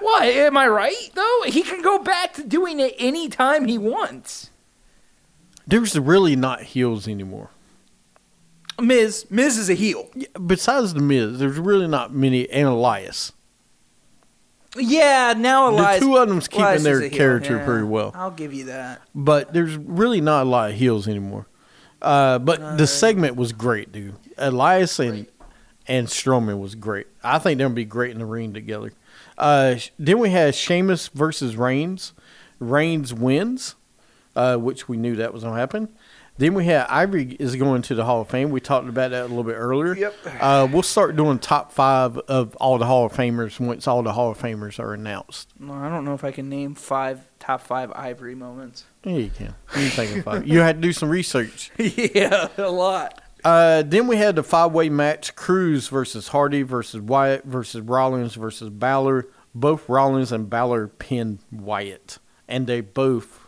Why? 0.01 0.27
Am 0.27 0.57
I 0.57 0.67
right 0.67 1.11
though? 1.15 1.43
He 1.47 1.63
can 1.63 1.83
go 1.83 1.99
back 1.99 2.33
to 2.35 2.43
doing 2.43 2.81
it 2.81 2.95
anytime 2.99 3.67
he 3.67 3.79
wants. 3.79 4.51
There's 5.67 5.97
really 5.99 6.35
not 6.35 6.63
heels 6.63 7.07
anymore. 7.07 7.51
Miz, 8.81 9.27
Miz 9.31 9.59
is 9.59 9.71
a 9.71 9.75
heel. 9.75 10.09
Besides 10.45 10.95
the 10.95 11.01
Miz, 11.01 11.39
there's 11.39 11.59
really 11.59 11.87
not 11.87 12.13
many. 12.13 12.51
And 12.51 12.67
Elias, 12.67 13.33
Yeah, 14.77 15.35
now 15.37 15.69
Elias. 15.69 16.01
the 16.01 16.07
two 16.07 16.17
of 16.17 16.29
them's 16.29 16.49
keeping 16.49 16.65
Elias 16.65 16.83
their 16.83 17.11
character 17.11 17.57
yeah. 17.57 17.65
pretty 17.65 17.85
well. 17.85 18.13
I'll 18.15 18.31
give 18.31 18.55
you 18.55 18.65
that. 18.67 19.03
but 19.15 19.53
there's 19.53 19.77
really 19.77 20.21
not 20.21 20.47
a 20.47 20.49
lot 20.49 20.71
of 20.71 20.77
heels 20.77 21.07
anymore. 21.07 21.47
Uh, 22.01 22.39
but 22.39 22.79
the 22.79 22.87
segment 22.87 23.37
was 23.37 23.53
great, 23.53 23.93
dude. 23.93 24.17
Elias 24.37 24.99
and 24.99 25.27
and 25.87 26.09
Strowman 26.09 26.59
was 26.59 26.75
great. 26.75 27.07
I 27.23 27.39
think 27.39 27.59
they'll 27.59 27.69
be 27.69 27.85
great 27.85 28.13
in 28.13 28.19
the 28.19 28.27
ring 28.27 28.55
together. 28.55 28.93
Uh, 29.37 29.77
then 29.99 30.19
we 30.19 30.31
had 30.31 30.55
Sheamus 30.55 31.09
versus 31.09 31.57
Reigns. 31.57 32.13
Reigns 32.59 33.13
wins, 33.13 33.75
uh, 34.37 34.57
which 34.57 34.89
we 34.89 34.97
knew 34.97 35.17
that 35.17 35.33
was 35.33 35.43
gonna 35.45 35.59
happen. 35.59 35.89
Then 36.39 36.55
we 36.55 36.65
had 36.65 36.87
Ivory 36.87 37.37
is 37.39 37.55
going 37.57 37.83
to 37.83 37.95
the 37.95 38.05
Hall 38.05 38.23
of 38.23 38.29
Fame. 38.29 38.51
We 38.51 38.61
talked 38.61 38.89
about 38.89 39.11
that 39.11 39.23
a 39.23 39.27
little 39.27 39.45
bit 39.45 39.55
earlier. 39.55 39.95
Yep. 39.95 40.15
Uh, 40.41 40.67
we'll 40.71 40.83
start 40.83 41.15
doing 41.15 41.39
top 41.39 41.73
five 41.73 42.17
of 42.19 42.57
all 42.57 42.79
the 42.79 42.87
Hall 42.87 43.05
of 43.05 43.13
Famers 43.13 43.61
once 43.61 43.87
all 43.87 44.03
the 44.03 44.15
Hall 44.15 44.31
of 44.31 44.39
Famers 44.39 44.79
are 44.79 44.95
announced. 44.95 45.51
No, 45.59 45.75
I 45.75 45.89
don't 45.89 46.05
know 46.05 46.15
if 46.15 46.25
I 46.25 46.31
can 46.31 46.49
name 46.49 46.75
five 46.75 47.29
top 47.39 47.61
five 47.61 47.93
Ivory 47.95 48.35
moments. 48.35 48.85
Yeah, 49.05 49.17
you 49.17 49.31
can. 49.31 49.55
You 49.77 49.89
can 49.89 49.91
think 49.91 50.17
of 50.17 50.25
five. 50.25 50.47
You 50.47 50.61
had 50.61 50.77
to 50.77 50.83
do 50.83 50.93
some 50.93 51.11
research. 51.11 51.71
yeah, 51.77 52.49
a 52.57 52.71
lot. 52.71 53.21
Uh, 53.45 53.83
then 53.83 54.07
we 54.07 54.17
had 54.17 54.37
the 54.37 54.43
five 54.43 54.73
way 54.73 54.89
match: 54.89 55.37
Crews 55.37 55.89
versus 55.89 56.29
Hardy 56.29 56.63
versus 56.63 57.01
Wyatt 57.01 57.45
versus 57.45 57.83
Rollins 57.83 58.35
versus 58.37 58.71
Balor. 58.71 59.27
Both 59.55 59.87
Rollins 59.89 60.33
and 60.33 60.49
Balor 60.49 60.89
pinned 60.89 61.41
Wyatt, 61.51 62.19
and 62.49 62.67
they 62.67 62.81
both 62.81 63.42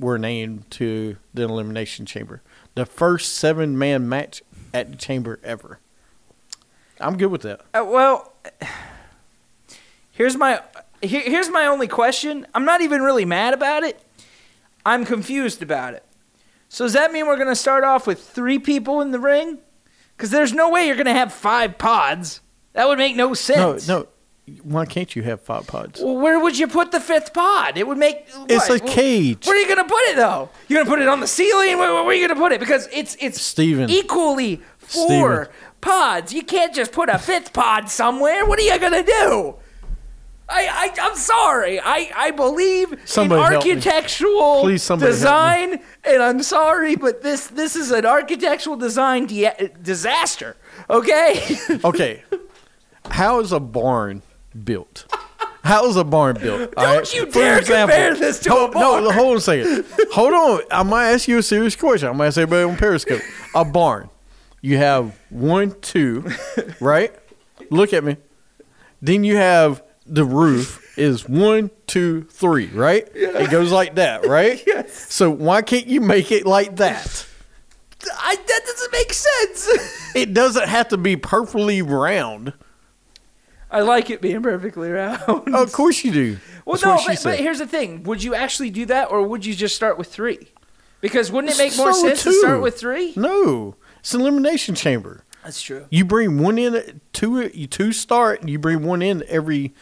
were 0.00 0.18
named 0.18 0.68
to 0.72 1.16
the 1.34 1.42
Elimination 1.42 2.06
Chamber. 2.06 2.42
The 2.74 2.86
first 2.86 3.34
seven 3.34 3.78
man 3.78 4.08
match 4.08 4.42
at 4.74 4.90
the 4.90 4.96
Chamber 4.96 5.38
ever. 5.44 5.78
I'm 7.00 7.16
good 7.16 7.26
with 7.30 7.42
that. 7.42 7.60
Uh, 7.72 7.84
well, 7.86 8.32
here's 10.12 10.36
my 10.36 10.60
here, 11.02 11.22
here's 11.22 11.48
my 11.48 11.66
only 11.66 11.88
question. 11.88 12.46
I'm 12.54 12.64
not 12.64 12.80
even 12.80 13.02
really 13.02 13.24
mad 13.24 13.54
about 13.54 13.82
it. 13.84 14.00
I'm 14.84 15.04
confused 15.04 15.62
about 15.62 15.94
it. 15.94 16.04
So 16.68 16.84
does 16.84 16.92
that 16.94 17.12
mean 17.12 17.26
we're 17.26 17.38
gonna 17.38 17.54
start 17.56 17.84
off 17.84 18.06
with 18.06 18.22
three 18.22 18.58
people 18.58 19.00
in 19.00 19.10
the 19.10 19.18
ring? 19.20 19.58
Because 20.16 20.30
there's 20.30 20.52
no 20.52 20.70
way 20.70 20.86
you're 20.86 20.96
gonna 20.96 21.12
have 21.14 21.32
five 21.32 21.78
pods. 21.78 22.40
That 22.74 22.86
would 22.88 22.98
make 22.98 23.16
no 23.16 23.28
No, 23.28 23.34
sense. 23.34 23.88
no. 23.88 24.06
Why 24.62 24.84
can't 24.86 25.14
you 25.16 25.22
have 25.22 25.40
five 25.40 25.66
pods? 25.66 26.00
Well, 26.00 26.16
where 26.16 26.38
would 26.40 26.58
you 26.58 26.66
put 26.66 26.92
the 26.92 27.00
fifth 27.00 27.32
pod? 27.32 27.76
It 27.76 27.86
would 27.86 27.98
make. 27.98 28.26
It's 28.48 28.68
what? 28.68 28.80
a 28.82 28.84
cage. 28.84 29.46
Where 29.46 29.56
are 29.56 29.60
you 29.60 29.68
gonna 29.68 29.88
put 29.88 30.02
it 30.08 30.16
though? 30.16 30.50
You're 30.68 30.80
gonna 30.82 30.90
put 30.90 31.00
it 31.02 31.08
on 31.08 31.20
the 31.20 31.26
ceiling? 31.26 31.78
Where, 31.78 31.92
where 31.92 32.04
are 32.06 32.14
you 32.14 32.26
gonna 32.26 32.38
put 32.40 32.52
it? 32.52 32.60
Because 32.60 32.88
it's 32.92 33.16
it's 33.20 33.40
Steven. 33.40 33.88
equally 33.90 34.60
four 34.78 35.44
Steven. 35.44 35.48
pods. 35.80 36.32
You 36.32 36.42
can't 36.42 36.74
just 36.74 36.92
put 36.92 37.08
a 37.08 37.18
fifth 37.18 37.52
pod 37.52 37.88
somewhere. 37.90 38.46
What 38.46 38.58
are 38.58 38.62
you 38.62 38.78
gonna 38.78 39.02
do? 39.04 39.56
I, 40.52 40.92
I 40.98 41.06
I'm 41.06 41.16
sorry. 41.16 41.78
I, 41.80 42.10
I 42.14 42.30
believe 42.32 43.00
Somebody 43.04 43.40
in 43.40 43.54
architectural 43.76 44.62
Please, 44.62 44.86
design, 44.88 45.80
and 46.04 46.22
I'm 46.22 46.42
sorry, 46.42 46.96
but 46.96 47.22
this 47.22 47.46
this 47.46 47.76
is 47.76 47.92
an 47.92 48.04
architectural 48.04 48.76
design 48.76 49.26
dia- 49.26 49.70
disaster. 49.82 50.56
Okay. 50.88 51.56
Okay. 51.84 52.22
How 53.10 53.40
is 53.40 53.52
a 53.52 53.60
barn 53.60 54.22
built? 54.64 55.06
How 55.62 55.86
is 55.88 55.96
a 55.96 56.04
barn 56.04 56.38
built? 56.40 56.74
Don't 56.74 57.14
you 57.14 57.26
For 57.26 57.32
dare 57.40 57.58
example- 57.58 57.94
compare 57.94 58.14
this 58.14 58.40
to 58.40 58.50
Hold- 58.50 58.70
a 58.70 58.72
barn. 58.72 59.04
No, 59.04 59.10
hold 59.12 59.30
on 59.32 59.36
a 59.36 59.40
second. 59.40 59.84
Hold 60.12 60.32
on. 60.32 60.60
I 60.70 60.82
might 60.82 61.10
ask 61.12 61.28
you 61.28 61.38
a 61.38 61.42
serious 61.42 61.76
question. 61.76 62.08
I 62.08 62.12
might 62.12 62.30
say, 62.30 62.42
everybody 62.42 62.70
on 62.70 62.76
Periscope. 62.78 63.20
A 63.54 63.64
barn. 63.64 64.08
You 64.62 64.78
have 64.78 65.18
one, 65.28 65.78
two, 65.80 66.24
right? 66.80 67.14
Look 67.70 67.92
at 67.92 68.04
me. 68.04 68.16
Then 69.02 69.22
you 69.24 69.36
have 69.36 69.82
the 70.06 70.24
roof 70.24 70.98
is 70.98 71.28
one, 71.28 71.70
two, 71.86 72.24
three, 72.24 72.66
right? 72.68 73.06
It 73.14 73.50
goes 73.50 73.70
like 73.70 73.94
that, 73.96 74.26
right? 74.26 74.62
Yes. 74.66 75.12
So 75.12 75.30
why 75.30 75.62
can't 75.62 75.86
you 75.86 76.00
make 76.00 76.32
it 76.32 76.46
like 76.46 76.76
that? 76.76 77.26
I, 78.18 78.34
that 78.34 78.60
doesn't 78.66 78.92
make 78.92 79.12
sense. 79.12 80.14
It 80.14 80.32
doesn't 80.34 80.68
have 80.68 80.88
to 80.88 80.96
be 80.96 81.16
perfectly 81.16 81.82
round. 81.82 82.54
I 83.70 83.80
like 83.80 84.10
it 84.10 84.20
being 84.20 84.42
perfectly 84.42 84.90
round. 84.90 85.20
Of 85.54 85.72
course 85.72 86.04
you 86.04 86.12
do. 86.12 86.38
Well, 86.66 86.78
That's 86.78 87.24
no, 87.24 87.30
but, 87.30 87.36
but 87.36 87.38
here's 87.40 87.58
the 87.58 87.66
thing: 87.66 88.04
would 88.04 88.22
you 88.22 88.34
actually 88.34 88.70
do 88.70 88.86
that, 88.86 89.10
or 89.10 89.26
would 89.26 89.44
you 89.44 89.54
just 89.54 89.74
start 89.74 89.98
with 89.98 90.06
three? 90.06 90.50
Because 91.00 91.32
wouldn't 91.32 91.54
it 91.54 91.58
make 91.58 91.76
more 91.76 91.92
Start 91.92 92.10
with 92.10 92.20
sense 92.20 92.36
to 92.36 92.40
start 92.40 92.60
with 92.62 92.78
three? 92.78 93.12
No, 93.16 93.74
it's 93.98 94.14
an 94.14 94.20
elimination 94.20 94.74
chamber. 94.74 95.24
That's 95.42 95.60
true. 95.62 95.86
You 95.90 96.04
bring 96.04 96.38
one 96.38 96.58
in, 96.58 97.00
two, 97.12 97.50
you 97.54 97.66
two 97.66 97.92
start. 97.92 98.40
And 98.40 98.50
you 98.50 98.58
bring 98.58 98.82
one 98.84 99.02
in 99.02 99.24
every, 99.26 99.74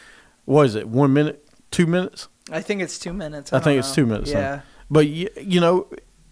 what 0.44 0.66
is 0.66 0.76
it? 0.76 0.88
One 0.88 1.12
minute, 1.12 1.46
two 1.70 1.86
minutes. 1.86 2.28
I 2.50 2.62
think 2.62 2.80
it's 2.80 2.98
two 2.98 3.12
minutes. 3.12 3.52
I, 3.52 3.56
don't 3.56 3.64
think 3.64 3.78
it's 3.80 3.94
two 3.94 4.06
minutes. 4.06 4.32
huh? 4.32 4.38
Yeah. 4.38 4.60
but 4.88 5.08
you, 5.08 5.28
you 5.42 5.60
know, 5.60 5.88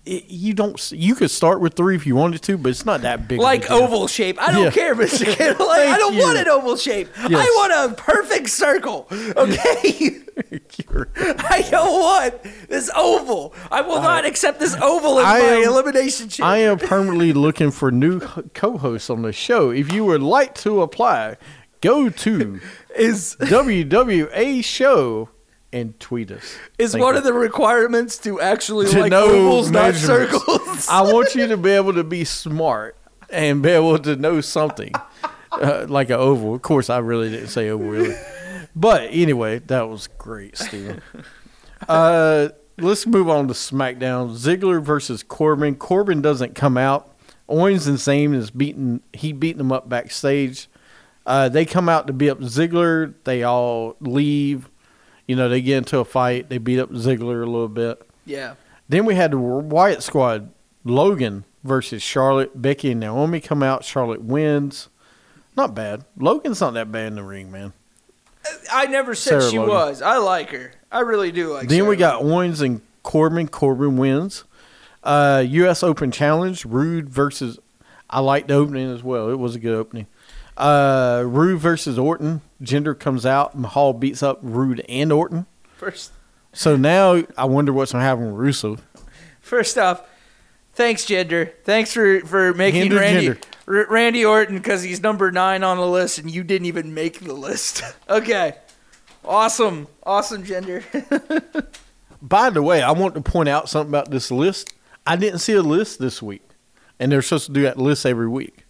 it, 0.07 0.25
you 0.29 0.55
don't. 0.55 0.93
You 0.93 1.15
could 1.15 1.31
start 1.31 1.61
with 1.61 1.75
three 1.75 1.97
if 1.97 2.07
you 2.07 2.15
wanted 2.17 2.43
to, 2.43 2.57
but 2.57 2.71
it's 2.71 2.87
not 2.87 3.03
that 3.03 3.29
big. 3.29 3.39
Like 3.41 3.71
oval 3.71 4.07
shape. 4.09 4.41
I 4.41 4.53
don't 4.53 4.65
Yeah. 4.65 4.71
care, 4.71 4.95
Mr. 4.95 5.25
Kittle. 5.37 5.69
I 5.69 5.99
don't 5.99 6.15
you. 6.15 6.21
want 6.23 6.39
an 6.39 6.49
oval 6.49 6.77
shape. 6.77 7.09
I 7.19 7.29
want 7.29 7.93
a 7.93 7.95
perfect 8.01 8.49
circle. 8.51 9.07
Okay. 9.11 10.21
I 11.17 11.67
don't 11.71 12.01
want 12.01 12.35
this 12.69 12.91
oval. 12.95 13.55
I 13.71 13.81
will 13.81 14.03
not 14.03 14.25
accept 14.27 14.61
this 14.61 14.77
oval 14.83 15.19
as 15.19 15.25
I 15.27 15.39
my 15.41 15.45
am- 15.47 15.63
elimination 15.69 16.29
chamber. 16.29 16.47
I 16.49 16.59
am 16.59 16.79
permanently 16.79 17.33
looking 17.33 17.71
for 17.71 17.91
new 17.91 18.21
co-hosts 18.21 19.09
on 19.11 19.23
the 19.23 19.33
show. 19.33 19.71
If 19.71 19.93
you 19.93 20.05
would 20.05 20.23
like 20.23 20.55
to 20.57 20.83
apply, 20.83 21.37
go 21.81 22.11
to 22.11 22.61
is 22.97 23.37
WWA 23.41 24.63
show 24.65 25.31
and 25.81 25.99
tweet 26.01 26.31
us. 26.31 26.57
is 26.79 26.93
Thank 26.93 27.05
one 27.05 27.15
you. 27.15 27.19
of 27.19 27.25
the 27.25 27.33
requirements 27.33 28.19
to 28.19 28.41
actually 28.41 28.89
To 28.91 29.01
like 29.01 29.11
know 29.11 29.27
ovals, 29.29 29.71
not 29.71 29.95
circles. 29.95 30.89
I 30.89 31.03
want 31.03 31.35
you 31.35 31.47
to 31.49 31.57
be 31.57 31.71
able 31.81 31.93
to 31.95 32.05
be 32.05 32.25
smart 32.25 32.97
and 33.31 33.63
be 33.63 33.71
able 33.71 33.99
to 33.99 34.17
know 34.17 34.41
something 34.41 34.93
uh, 35.53 35.87
like 35.89 36.11
an 36.11 36.17
oval. 36.17 36.55
Of 36.55 36.63
course, 36.63 36.91
I 36.91 36.99
really 36.99 37.31
didn't 37.31 37.49
say 37.49 37.69
oval, 37.71 37.89
really. 37.89 38.17
But 38.75 39.09
anyway, 39.11 39.61
that 39.61 39.89
was 39.89 40.09
great, 40.19 40.57
Steven. 40.57 41.03
Uh, 41.89 42.49
let's 42.79 43.07
move 43.07 43.29
on 43.29 43.47
to 43.49 43.53
SmackDown. 43.55 44.31
Ziggler 44.35 44.83
versus 44.83 45.23
Corbin. 45.23 45.75
Corbin 45.77 46.23
doesn't 46.23 46.55
come 46.55 46.79
out. 46.79 47.15
Owens 47.51 47.87
and 47.87 47.99
Zayn 47.99 48.35
is 48.35 48.51
beating. 48.51 49.03
He 49.13 49.33
beating 49.33 49.59
them 49.59 49.71
up 49.71 49.87
backstage. 49.87 50.69
Uh, 51.27 51.51
they 51.51 51.67
come 51.67 51.89
out 51.89 52.07
to 52.07 52.15
beat 52.15 52.31
up 52.31 52.41
Ziggler. 52.41 53.13
They 53.25 53.43
all 53.43 53.97
leave. 54.01 54.71
You 55.27 55.37
know, 55.37 55.49
they 55.49 55.61
get 55.61 55.79
into 55.79 55.99
a 55.99 56.05
fight. 56.05 56.49
They 56.49 56.59
beat 56.59 56.79
up 56.79 56.91
Ziggler 56.91 57.43
a 57.43 57.47
little 57.47 57.69
bit. 57.69 58.01
yeah. 58.25 58.55
Then 58.89 59.05
we 59.05 59.17
had 59.17 59.33
the 59.33 59.37
Riott 59.37 60.01
Squad, 60.03 60.49
Logan 60.85 61.45
versus 61.65 62.01
Charlotte. 62.05 62.63
Becky 62.63 62.93
and 62.93 63.01
Naomi 63.01 63.41
come 63.41 63.61
out. 63.61 63.83
Charlotte 63.85 64.23
wins. 64.23 64.89
Not 65.57 65.75
bad. 65.75 66.05
Logan's 66.17 66.61
not 66.61 66.75
that 66.75 66.93
bad 66.93 67.09
in 67.09 67.17
the 67.17 67.25
ring, 67.25 67.51
man. 67.51 67.73
I 68.73 68.87
never 68.87 69.17
said 69.17 69.41
Sarah 69.41 69.51
she 69.51 69.59
Logan. 69.59 69.75
was. 69.75 70.03
I 70.03 70.19
like 70.19 70.51
her. 70.51 70.71
I 70.93 71.01
really 71.01 71.33
do 71.33 71.53
like. 71.53 71.69
then 71.69 71.79
Sarah 71.79 71.89
we 71.89 71.97
got 71.97 72.23
Owens 72.23 72.61
and 72.61 72.81
Corbin. 73.03 73.49
Corbin 73.49 73.97
wins. 73.97 74.45
Uh, 75.03 75.43
U.S. 75.45 75.83
Open 75.83 76.13
Challenge, 76.13 76.65
Roode 76.65 77.09
versus. 77.09 77.59
I 78.09 78.21
liked 78.21 78.47
the 78.47 78.55
opening 78.55 78.89
as 78.93 79.03
well. 79.03 79.31
It 79.31 79.39
was 79.41 79.57
a 79.57 79.59
good 79.59 79.75
opening. 79.75 80.07
Uh, 80.57 81.23
Roode 81.27 81.61
versus 81.61 81.99
Orton. 81.99 82.41
Jinder 82.63 82.99
comes 82.99 83.27
out. 83.27 83.59
Mahal 83.59 83.93
beats 83.93 84.23
up 84.23 84.39
Roode 84.43 84.85
and 84.89 85.13
Orton. 85.13 85.47
first. 85.77 86.13
So 86.53 86.75
now 86.77 87.23
I 87.37 87.45
wonder 87.45 87.73
what's 87.73 87.93
going 87.93 88.01
to 88.01 88.07
happen 88.07 88.27
with 88.27 88.35
Russo. 88.35 88.79
First 89.43 89.77
off, 89.77 90.03
thanks, 90.73 91.05
Jinder. 91.05 91.53
Thanks 91.65 91.93
for 91.93 92.21
for 92.21 92.55
making 92.55 92.83
Hinder 92.83 92.97
Randy 92.97 93.29
Jinder. 93.29 93.43
R- 93.69 93.87
Randy 93.91 94.25
Orton 94.25 94.57
because 94.57 94.83
he's 94.83 95.03
number 95.03 95.31
nine 95.31 95.63
on 95.63 95.77
the 95.77 95.87
list 95.87 96.19
and 96.19 96.31
you 96.31 96.43
didn't 96.43 96.67
even 96.67 96.95
make 96.95 97.21
the 97.21 97.35
list. 97.35 97.83
okay, 98.09 98.55
awesome, 99.25 99.87
awesome, 100.03 100.45
Jinder. 100.45 100.83
By 102.23 102.49
the 102.51 102.63
way, 102.63 102.83
I 102.83 102.93
want 102.93 103.15
to 103.15 103.21
point 103.21 103.49
out 103.51 103.69
something 103.69 103.91
about 103.91 104.11
this 104.11 104.31
list. 104.31 104.73
I 105.07 105.17
didn't 105.17 105.41
see 105.41 105.53
a 105.53 105.63
list 105.63 105.99
this 106.01 106.23
week, 106.23 106.43
and 106.99 107.13
they're 107.13 107.23
supposed 107.23 107.47
to 107.47 107.53
do 107.53 107.63
that 107.63 107.79
list 107.79 108.07
every 108.07 108.29
week. 108.29 108.65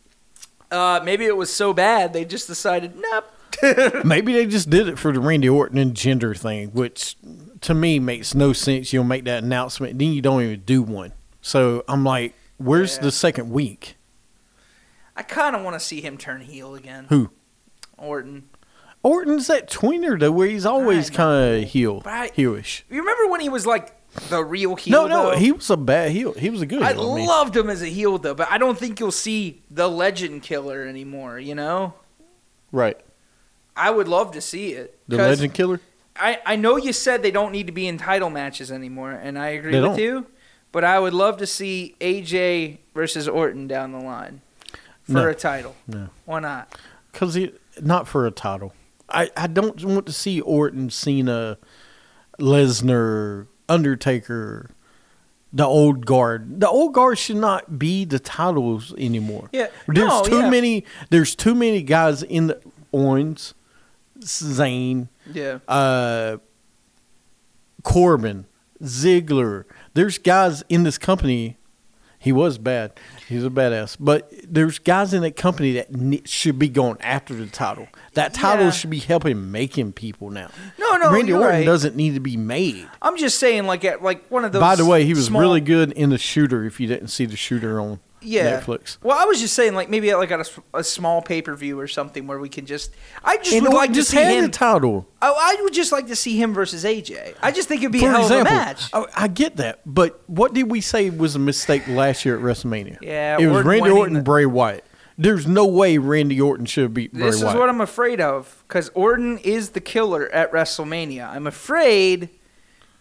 Uh, 0.70 1.00
maybe 1.04 1.24
it 1.24 1.36
was 1.36 1.52
so 1.52 1.72
bad 1.72 2.12
they 2.12 2.24
just 2.24 2.46
decided, 2.48 2.94
nope. 2.96 3.24
Maybe 4.04 4.34
they 4.34 4.44
just 4.44 4.68
did 4.68 4.86
it 4.86 4.98
for 4.98 5.12
the 5.12 5.20
Randy 5.20 5.48
Orton 5.48 5.78
and 5.78 5.94
Jinder 5.94 6.36
thing, 6.36 6.68
which 6.72 7.16
to 7.62 7.72
me 7.72 7.98
makes 7.98 8.34
no 8.34 8.52
sense. 8.52 8.92
You'll 8.92 9.04
make 9.04 9.24
that 9.24 9.42
announcement, 9.44 9.98
then 9.98 10.12
you 10.12 10.20
don't 10.20 10.42
even 10.42 10.60
do 10.60 10.82
one. 10.82 11.12
So 11.40 11.82
I'm 11.88 12.04
like, 12.04 12.34
where's 12.58 12.96
Yeah. 12.96 13.04
the 13.04 13.12
second 13.12 13.50
week? 13.50 13.96
I 15.16 15.22
kind 15.22 15.56
of 15.56 15.62
want 15.62 15.74
to 15.74 15.80
see 15.80 16.02
him 16.02 16.18
turn 16.18 16.42
heel 16.42 16.74
again. 16.74 17.06
Who? 17.08 17.30
Orton. 17.96 18.48
Orton's 19.02 19.46
that 19.46 19.70
tweener 19.70 20.18
though, 20.20 20.32
where 20.32 20.48
he's 20.48 20.66
always 20.66 21.08
kind 21.08 21.62
of 21.62 21.70
heel, 21.70 22.02
heelish. 22.02 22.82
You 22.90 22.98
remember 23.00 23.30
when 23.30 23.40
he 23.40 23.48
was 23.48 23.64
like 23.66 23.94
the 24.28 24.42
real 24.44 24.76
heel? 24.76 24.92
No, 25.02 25.06
no, 25.08 25.30
though? 25.30 25.36
he 25.36 25.52
was 25.52 25.70
a 25.70 25.76
bad 25.76 26.10
heel. 26.10 26.32
He 26.32 26.50
was 26.50 26.62
a 26.62 26.66
good 26.66 26.82
I 26.82 26.92
heel. 26.92 27.12
I 27.12 27.16
mean. 27.16 27.26
loved 27.26 27.56
him 27.56 27.70
as 27.70 27.82
a 27.82 27.86
heel 27.86 28.18
though, 28.18 28.34
but 28.34 28.50
I 28.50 28.58
don't 28.58 28.78
think 28.78 28.98
you'll 29.00 29.10
see 29.12 29.62
the 29.70 29.88
legend 29.88 30.42
killer 30.42 30.82
anymore. 30.86 31.38
You 31.38 31.54
know, 31.54 31.94
right. 32.72 32.98
I 33.76 33.90
would 33.90 34.08
love 34.08 34.32
to 34.32 34.40
see 34.40 34.72
it. 34.72 34.98
The 35.08 35.16
legend 35.18 35.54
killer. 35.54 35.80
I, 36.18 36.38
I 36.46 36.56
know 36.56 36.76
you 36.76 36.92
said 36.94 37.22
they 37.22 37.30
don't 37.30 37.52
need 37.52 37.66
to 37.66 37.72
be 37.74 37.86
in 37.86 37.98
title 37.98 38.30
matches 38.30 38.72
anymore, 38.72 39.12
and 39.12 39.38
I 39.38 39.48
agree 39.48 39.72
They 39.72 39.80
with 39.80 39.90
don't. 39.90 39.98
you. 39.98 40.26
But 40.72 40.82
I 40.84 40.98
would 40.98 41.12
love 41.14 41.36
to 41.38 41.46
see 41.46 41.94
AJ 42.00 42.78
versus 42.94 43.28
Orton 43.28 43.66
down 43.66 43.92
the 43.92 43.98
line 43.98 44.40
for 45.04 45.12
No. 45.12 45.28
a 45.28 45.34
title. 45.34 45.76
No. 45.86 46.08
Why 46.24 46.40
not? 46.40 46.74
Because 47.12 47.34
he 47.34 47.52
not 47.80 48.08
for 48.08 48.26
a 48.26 48.30
title. 48.30 48.72
I, 49.08 49.30
I 49.36 49.46
don't 49.46 49.82
want 49.84 50.06
to 50.06 50.12
see 50.12 50.40
Orton, 50.40 50.90
Cena, 50.90 51.58
Lesnar, 52.40 53.46
Undertaker 53.68 54.70
the 55.52 55.64
old 55.64 56.04
guard. 56.04 56.60
The 56.60 56.68
old 56.68 56.92
guard 56.92 57.16
should 57.18 57.36
not 57.36 57.78
be 57.78 58.04
the 58.04 58.18
titles 58.18 58.92
anymore. 58.98 59.48
Yeah. 59.52 59.68
There's 59.86 60.08
No, 60.08 60.22
too 60.22 60.38
yeah. 60.40 60.50
many 60.50 60.84
there's 61.10 61.34
too 61.34 61.54
many 61.54 61.82
guys 61.82 62.22
in 62.22 62.48
the 62.48 62.60
Owens, 62.92 63.54
Zayn, 64.20 65.08
Yeah. 65.32 65.58
uh 65.68 66.38
Corbin, 67.82 68.46
Ziggler. 68.82 69.64
There's 69.94 70.18
guys 70.18 70.62
in 70.68 70.82
this 70.82 70.98
company. 70.98 71.56
He 72.18 72.32
was 72.32 72.58
bad. 72.58 72.92
He's 73.28 73.44
a 73.44 73.50
badass. 73.50 73.96
But 73.98 74.32
there's 74.48 74.78
guys 74.78 75.12
in 75.12 75.22
that 75.22 75.34
company 75.36 75.72
that 75.72 75.92
ne- 75.94 76.22
should 76.24 76.58
be 76.58 76.68
going 76.68 76.96
after 77.00 77.34
the 77.34 77.46
title. 77.46 77.88
That 78.14 78.32
title 78.34 78.66
Yeah. 78.66 78.70
should 78.70 78.90
be 78.90 78.98
helping 79.00 79.50
making 79.50 79.94
people 79.94 80.30
now. 80.30 80.50
No, 80.78 80.96
no, 80.96 81.10
Randy 81.12 81.30
you're 81.32 81.40
Orton 81.40 81.56
right. 81.56 81.66
doesn't 81.66 81.96
need 81.96 82.14
to 82.14 82.20
be 82.20 82.36
made. 82.36 82.86
I'm 83.02 83.16
just 83.16 83.38
saying, 83.38 83.66
like, 83.66 83.84
at 83.84 84.02
like 84.02 84.26
one 84.28 84.44
of 84.44 84.52
those. 84.52 84.60
By 84.60 84.76
the 84.76 84.86
way, 84.86 85.04
he 85.04 85.12
was 85.14 85.26
small- 85.26 85.40
really 85.40 85.60
good 85.60 85.90
in 85.92 86.10
the 86.10 86.18
shooter. 86.18 86.64
If 86.64 86.78
you 86.80 86.86
didn't 86.86 87.08
see 87.08 87.24
the 87.26 87.36
shooter 87.36 87.80
on 87.80 87.98
yeah. 88.26 88.60
Netflix, 88.60 88.98
Well, 89.02 89.16
I 89.18 89.24
was 89.24 89.40
just 89.40 89.54
saying, 89.54 89.74
like, 89.74 89.88
maybe 89.88 90.10
at 90.10 90.18
like 90.18 90.30
at 90.30 90.40
a 90.40 90.78
a, 90.78 90.84
small 90.84 91.22
pay 91.22 91.42
per 91.42 91.54
view 91.54 91.78
or 91.78 91.88
something 91.88 92.26
where 92.26 92.38
we 92.38 92.48
can 92.48 92.66
just. 92.66 92.92
I 93.24 93.36
just 93.38 93.52
and 93.52 93.62
would 93.64 93.74
like 93.74 93.90
to 93.90 93.94
just 93.94 94.10
see 94.10 94.16
had 94.16 94.34
him. 94.34 94.44
the 94.44 94.50
title. 94.50 95.06
I, 95.22 95.28
I 95.28 95.62
would 95.62 95.72
just 95.72 95.92
like 95.92 96.08
to 96.08 96.16
see 96.16 96.40
him 96.40 96.52
versus 96.52 96.84
AJ. 96.84 97.34
I 97.42 97.52
just 97.52 97.68
think 97.68 97.82
it'd 97.82 97.92
be 97.92 98.00
For 98.00 98.06
a 98.06 98.10
hell 98.10 98.22
example, 98.22 98.52
of 98.52 98.60
a 98.60 98.64
match. 98.64 98.90
I, 98.92 99.04
I 99.16 99.28
get 99.28 99.56
that, 99.56 99.80
but 99.86 100.22
what 100.26 100.52
did 100.52 100.70
we 100.70 100.80
say 100.80 101.10
was 101.10 101.34
a 101.36 101.38
mistake 101.38 101.86
last 101.88 102.24
year 102.24 102.36
at 102.36 102.42
WrestleMania? 102.42 102.98
Yeah, 103.00 103.38
it 103.38 103.46
was 103.46 103.64
Randy 103.64 103.90
Orton, 103.90 104.22
Bray 104.22 104.46
Wyatt. 104.46 104.84
There's 105.18 105.46
no 105.46 105.66
way 105.66 105.96
Randy 105.96 106.40
Orton 106.40 106.66
should 106.66 106.92
beat 106.92 107.12
Bray 107.12 107.22
This 107.22 107.36
is 107.36 107.44
Wyatt. 107.44 107.58
what 107.58 107.68
I'm 107.70 107.80
afraid 107.80 108.20
of 108.20 108.62
because 108.68 108.90
Orton 108.90 109.38
is 109.38 109.70
the 109.70 109.80
killer 109.80 110.28
at 110.30 110.52
WrestleMania. 110.52 111.26
I'm 111.28 111.46
afraid 111.46 112.28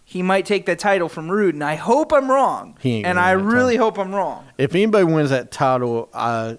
he 0.08 0.22
might 0.22 0.46
take 0.46 0.68
that 0.68 0.78
title 0.78 1.10
from 1.10 1.30
Roode, 1.30 1.56
and 1.56 1.64
I 1.64 1.76
hope 1.76 2.14
I'm 2.14 2.30
wrong. 2.30 2.78
He 2.80 2.98
ain't 2.98 3.08
and 3.08 3.20
I 3.20 3.32
really 3.32 3.76
hope 3.76 3.98
I'm 3.98 4.14
wrong. 4.14 4.46
if 4.58 4.76
anybody 4.76 5.04
wins 5.04 5.32
that 5.32 5.52
title, 5.52 6.10
uh, 6.14 6.56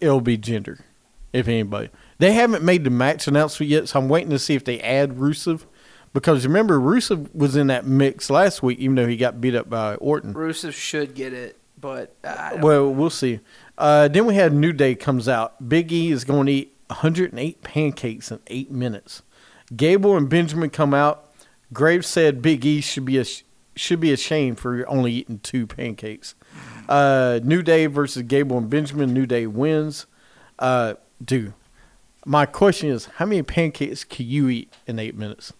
it'll 0.00 0.20
be 0.20 0.38
Jinder. 0.38 0.80
If 1.32 1.48
anybody, 1.48 1.90
they 2.18 2.32
haven't 2.32 2.62
made 2.62 2.84
the 2.84 2.90
match 2.90 3.26
announcement 3.26 3.68
yet, 3.68 3.88
so 3.88 3.98
I'm 3.98 4.08
waiting 4.08 4.30
to 4.30 4.38
see 4.38 4.54
if 4.54 4.64
they 4.64 4.80
add 4.80 5.16
Rusev. 5.16 5.64
Because 6.12 6.46
remember, 6.46 6.78
Rusev 6.78 7.34
was 7.34 7.56
in 7.56 7.66
that 7.66 7.86
mix 7.86 8.30
last 8.30 8.62
week, 8.62 8.78
even 8.78 8.94
though 8.94 9.08
he 9.08 9.16
got 9.16 9.40
beat 9.40 9.56
up 9.56 9.68
by 9.68 9.96
Orton. 9.96 10.32
Rusev 10.32 10.72
should 10.72 11.16
get 11.16 11.32
it, 11.32 11.58
but 11.80 12.14
I 12.22 12.54
Well, 12.54 12.94
we'll 12.94 13.10
see. 13.10 13.40
Uh, 13.76 14.06
then 14.06 14.26
we 14.26 14.36
had 14.36 14.54
New 14.54 14.72
Day 14.72 14.94
comes 14.94 15.28
out. 15.28 15.68
Big 15.68 15.90
E 15.90 16.12
is 16.12 16.22
going 16.22 16.46
to 16.46 16.52
eat 16.52 16.76
108 16.86 17.62
pancakes 17.62 18.30
in 18.30 18.38
eight 18.46 18.70
minutes. 18.70 19.22
Gable 19.74 20.16
and 20.16 20.28
Benjamin 20.28 20.70
come 20.70 20.94
out. 20.94 21.33
Graves 21.72 22.06
said 22.06 22.42
Big 22.42 22.64
E 22.64 22.80
should 22.80 23.04
be 23.04 23.18
a, 23.18 23.24
should 23.76 24.00
be 24.00 24.12
ashamed 24.12 24.58
for 24.60 24.88
only 24.88 25.12
eating 25.12 25.38
two 25.40 25.66
pancakes. 25.66 26.34
Uh, 26.88 27.40
New 27.42 27.62
Day 27.62 27.86
versus 27.86 28.22
Gable 28.22 28.58
and 28.58 28.70
Benjamin. 28.70 29.12
New 29.12 29.26
Day 29.26 29.46
wins. 29.46 30.06
Uh, 30.58 30.94
dude, 31.24 31.54
my 32.24 32.46
question 32.46 32.90
is, 32.90 33.06
how 33.16 33.26
many 33.26 33.42
pancakes 33.42 34.04
can 34.04 34.26
you 34.26 34.48
eat 34.48 34.72
in 34.86 34.98
eight 34.98 35.16
minutes? 35.16 35.52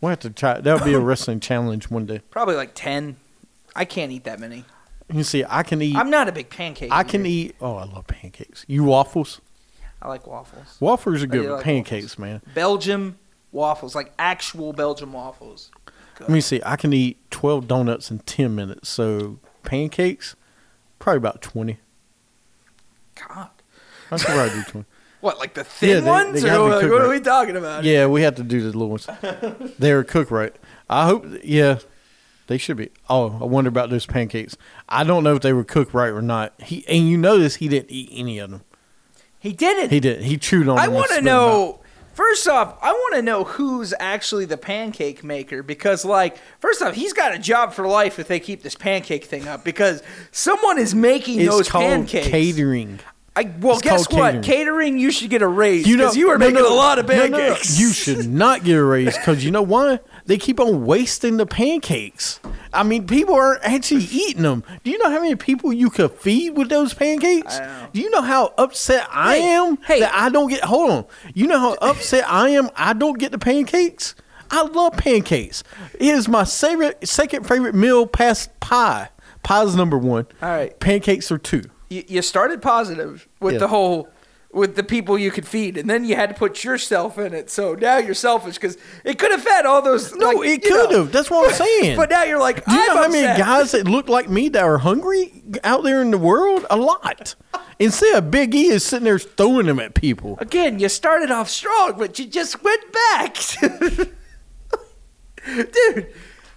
We'll 0.00 0.10
have 0.10 0.20
to 0.20 0.30
try. 0.30 0.60
That'll 0.60 0.84
be 0.84 0.92
a 0.94 0.98
wrestling 1.00 1.40
challenge 1.40 1.88
one 1.90 2.06
day. 2.06 2.20
probably 2.30 2.56
like 2.56 2.72
ten. 2.74 3.16
I 3.74 3.84
can't 3.84 4.12
eat 4.12 4.24
that 4.24 4.38
many. 4.38 4.64
You 5.12 5.24
see, 5.24 5.44
I 5.48 5.62
can 5.62 5.82
eat. 5.82 5.96
I'm 5.96 6.10
not 6.10 6.28
a 6.28 6.32
big 6.32 6.50
pancake. 6.50 6.92
I 6.92 7.02
can 7.04 7.26
eat. 7.26 7.56
Oh, 7.60 7.74
I 7.76 7.84
love 7.84 8.06
pancakes. 8.06 8.64
You 8.68 8.84
waffles? 8.84 9.40
I 10.04 10.08
like 10.08 10.26
waffles. 10.26 10.76
Waffles 10.80 11.22
are 11.22 11.26
good, 11.26 11.46
but 11.46 11.54
like 11.56 11.64
pancakes, 11.64 12.18
man. 12.18 12.42
Belgium 12.54 13.18
waffles, 13.52 13.94
like 13.94 14.12
actual 14.18 14.72
Belgium 14.74 15.12
waffles. 15.14 15.70
Let 16.20 16.28
me 16.28 16.40
see. 16.40 16.60
I 16.64 16.76
can 16.76 16.92
eat 16.92 17.16
twelve 17.30 17.66
donuts 17.66 18.10
in 18.10 18.18
ten 18.20 18.54
minutes. 18.54 18.88
So 18.90 19.38
pancakes, 19.64 20.36
probably 20.98 21.16
about 21.18 21.40
twenty. 21.42 21.78
God. 23.28 23.48
I 24.10 24.18
could 24.18 24.26
probably 24.26 24.50
do 24.54 24.62
twenty. 24.64 24.86
What, 25.24 25.38
like 25.38 25.54
the 25.54 25.64
thin 25.64 25.88
Yeah, 25.88 26.00
they- 26.00 26.10
ones? 26.10 26.42
they 26.42 26.50
or 26.54 26.68
like, 26.68 26.82
what 26.90 27.00
are 27.00 27.08
we 27.08 27.18
talking 27.18 27.56
about? 27.56 27.82
Yeah, 27.82 28.06
we 28.08 28.20
have 28.20 28.34
to 28.34 28.42
do 28.42 28.60
the 28.60 28.66
little 28.78 28.90
ones. 28.90 29.08
They're 29.78 30.04
cooked 30.04 30.30
right. 30.30 30.54
I 30.90 31.06
hope. 31.06 31.24
Yeah, 31.42 31.78
they 32.46 32.58
should 32.58 32.76
be. 32.76 32.90
Oh, 33.08 33.38
I 33.40 33.44
wonder 33.46 33.68
about 33.68 33.88
those 33.88 34.04
pancakes. 34.04 34.54
I 34.86 35.02
don't 35.02 35.24
know 35.24 35.34
if 35.34 35.40
they 35.40 35.54
were 35.54 35.64
cooked 35.64 35.94
right 35.94 36.10
or 36.10 36.20
not. 36.20 36.52
He 36.60 36.86
and 36.88 37.08
you 37.08 37.16
notice 37.16 37.54
he 37.54 37.68
didn't 37.68 37.90
eat 37.90 38.10
any 38.12 38.38
of 38.38 38.50
them. 38.50 38.64
He 39.44 39.52
did 39.52 39.76
it. 39.78 39.90
He 39.90 40.00
didn't. 40.00 40.24
He 40.24 40.38
chewed 40.38 40.68
on. 40.68 40.78
I 40.78 40.88
want 40.88 41.08
to 41.08 41.14
spit 41.16 41.26
'em 41.26 41.28
out. 41.28 41.46
know. 41.48 41.80
First 42.14 42.48
off, 42.48 42.78
I 42.80 42.92
want 42.92 43.16
to 43.16 43.22
know 43.22 43.44
who's 43.44 43.92
actually 44.00 44.44
the 44.46 44.56
pancake 44.56 45.22
maker 45.22 45.62
because, 45.62 46.02
like, 46.04 46.38
first 46.60 46.80
off, 46.80 46.94
he's 46.94 47.12
got 47.12 47.34
a 47.34 47.38
job 47.38 47.74
for 47.74 47.86
life 47.86 48.18
if 48.18 48.26
they 48.26 48.40
keep 48.40 48.62
this 48.62 48.74
pancake 48.74 49.24
thing 49.24 49.46
up 49.46 49.64
because 49.64 50.02
someone 50.32 50.78
is 50.78 50.94
making 50.94 51.40
It's 51.40 51.50
those 51.50 51.68
called 51.68 51.84
pancakes. 51.84 52.28
catering. 52.28 53.00
I, 53.36 53.50
well, 53.60 53.72
It's 53.74 53.82
guess 53.82 54.06
called 54.06 54.18
what? 54.20 54.30
catering. 54.30 54.42
Catering. 54.44 54.98
you 54.98 55.10
should 55.10 55.28
get 55.28 55.42
a 55.42 55.46
raise 55.48 55.84
because 55.86 56.16
you 56.16 56.28
were 56.28 56.38
no, 56.38 56.46
making 56.46 56.62
no, 56.62 56.72
a 56.72 56.76
lot 56.76 56.98
of 57.00 57.06
no, 57.08 57.14
no, 57.16 57.26
no. 57.26 57.36
pancakes. 57.38 57.78
You 57.80 57.92
should 57.92 58.30
not 58.32 58.64
get 58.64 58.76
a 58.76 58.82
raise 58.84 59.18
because 59.18 59.44
you 59.44 59.50
know 59.50 59.62
why? 59.62 59.98
They 60.26 60.38
keep 60.38 60.58
on 60.58 60.86
wasting 60.86 61.36
the 61.36 61.44
pancakes. 61.46 62.40
I 62.72 62.82
mean, 62.82 63.06
people 63.06 63.34
aren't 63.34 63.62
actually 63.62 64.04
eating 64.04 64.42
them. 64.42 64.64
Do 64.82 64.90
you 64.90 64.98
know 64.98 65.10
how 65.10 65.20
many 65.20 65.36
people 65.36 65.72
you 65.72 65.90
could 65.90 66.12
feed 66.12 66.56
with 66.56 66.70
those 66.70 66.94
pancakes? 66.94 67.60
Do 67.92 68.00
you 68.00 68.08
know 68.10 68.22
how 68.22 68.54
upset 68.56 69.06
I 69.10 69.36
Hey, 69.38 69.42
am 69.50 69.76
hey. 69.86 70.00
that 70.00 70.14
I 70.14 70.30
don't 70.30 70.48
get? 70.48 70.64
Hold 70.64 70.90
on. 70.90 71.04
You 71.34 71.46
know 71.46 71.58
how 71.58 71.74
upset 71.82 72.24
I 72.26 72.48
am? 72.50 72.70
I 72.74 72.94
don't 72.94 73.18
get 73.18 73.32
the 73.32 73.38
pancakes. 73.38 74.14
I 74.50 74.62
love 74.62 74.96
pancakes. 74.96 75.62
It 75.94 76.02
is 76.08 76.26
my 76.28 76.44
favorite, 76.44 77.06
second 77.06 77.46
favorite 77.46 77.74
meal 77.74 78.06
past 78.06 78.58
pie. 78.60 79.10
Pie's 79.42 79.76
number 79.76 79.98
one. 79.98 80.26
All 80.40 80.48
right. 80.48 80.78
Pancakes 80.80 81.30
are 81.30 81.38
two. 81.38 81.64
you, 81.90 82.02
you 82.08 82.22
started 82.22 82.62
positive 82.62 83.28
with 83.40 83.54
Yeah. 83.54 83.58
the 83.60 83.68
whole 83.68 84.08
with 84.54 84.76
the 84.76 84.82
people 84.84 85.18
you 85.18 85.30
could 85.30 85.46
feed, 85.46 85.76
and 85.76 85.90
then 85.90 86.04
you 86.04 86.16
had 86.16 86.28
to 86.30 86.34
put 86.34 86.62
yourself 86.64 87.18
in 87.18 87.34
it. 87.34 87.50
So 87.50 87.74
now 87.74 87.98
you're 87.98 88.14
selfish 88.14 88.54
because 88.54 88.78
it 89.04 89.18
could 89.18 89.32
have 89.32 89.42
fed 89.42 89.66
all 89.66 89.82
those. 89.82 90.14
No, 90.14 90.30
like, 90.30 90.48
it 90.48 90.64
know. 90.64 90.86
could 90.86 90.90
have. 90.96 91.12
That's 91.12 91.30
what 91.30 91.48
I'm 91.50 91.54
saying. 91.66 91.96
But 91.96 92.10
now 92.10 92.22
you're 92.22 92.38
like, 92.38 92.64
Do 92.64 92.72
you 92.72 92.86
know 92.88 93.02
how 93.02 93.08
many 93.08 93.38
guys 93.38 93.72
that 93.72 93.88
look 93.88 94.08
like 94.08 94.30
me 94.30 94.48
that 94.50 94.62
are 94.62 94.78
hungry 94.78 95.42
out 95.64 95.82
there 95.82 96.00
in 96.00 96.10
the 96.10 96.18
world? 96.18 96.64
A 96.70 96.76
lot. 96.76 97.34
Instead 97.78 98.14
of 98.16 98.30
Big 98.30 98.54
E 98.54 98.66
is 98.66 98.84
sitting 98.84 99.04
there 99.04 99.18
throwing 99.18 99.66
them 99.66 99.80
at 99.80 99.94
people. 99.94 100.38
Again, 100.38 100.78
you 100.78 100.88
started 100.88 101.30
off 101.30 101.50
strong, 101.50 101.94
but 101.98 102.18
you 102.18 102.26
just 102.26 102.62
went 102.62 102.80
back, 102.92 103.36
dude. 105.46 106.14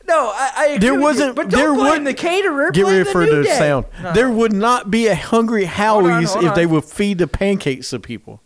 No, 0.07 0.27
I, 0.33 0.51
I 0.55 0.65
agree 0.67 0.77
There 0.79 0.93
with 0.93 0.99
you, 0.99 1.03
wasn't. 1.03 1.35
but 1.35 1.49
there 1.49 1.65
don't 1.67 1.77
blame 1.77 2.03
would 2.03 2.07
the 2.07 2.13
caterer. 2.13 2.71
Get 2.71 2.83
blame 2.83 2.93
ready 2.97 3.03
the 3.03 3.11
for 3.11 3.25
New 3.25 3.35
the 3.37 3.43
Day. 3.43 3.57
sound. 3.57 3.85
No. 4.01 4.13
There 4.13 4.29
would 4.29 4.53
not 4.53 4.89
be 4.89 5.07
a 5.07 5.15
hungry 5.15 5.65
Howie's 5.65 6.33
hold 6.33 6.45
if 6.45 6.55
they 6.55 6.65
would 6.65 6.85
feed 6.85 7.17
the 7.17 7.27
pancakes 7.27 7.89
to 7.89 7.99
people. 7.99 8.41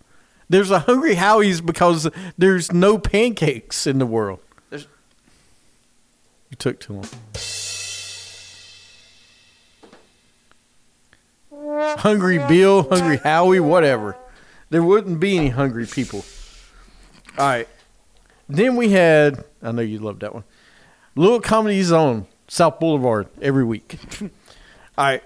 There's 0.49 0.71
a 0.71 0.79
hungry 0.79 1.15
Howie's 1.15 1.61
because 1.61 2.09
there's 2.37 2.71
no 2.73 2.97
pancakes 2.97 3.85
in 3.87 3.99
the 3.99 4.05
world. 4.07 4.39
There's- 4.69 4.87
You 6.49 6.57
took 6.57 6.79
too 6.79 6.93
long. 6.93 7.05
Hungry 11.99 12.37
Bill, 12.47 12.87
Hungry 12.89 13.17
Howie, 13.17 13.59
whatever. 13.59 14.15
There 14.69 14.81
wouldn't 14.83 15.19
be 15.19 15.37
any 15.37 15.49
hungry 15.49 15.85
people. 15.85 16.23
All 17.37 17.45
right. 17.47 17.67
Then 18.49 18.75
we 18.75 18.89
had, 18.89 19.43
I 19.61 19.71
know 19.71 19.81
you 19.81 19.99
love 19.99 20.19
that 20.19 20.33
one. 20.33 20.43
Little 21.15 21.41
Comedy 21.41 21.81
Zone, 21.83 22.27
South 22.47 22.79
Boulevard, 22.79 23.27
every 23.41 23.63
week. 23.63 23.97
All 24.21 24.29
right. 25.05 25.23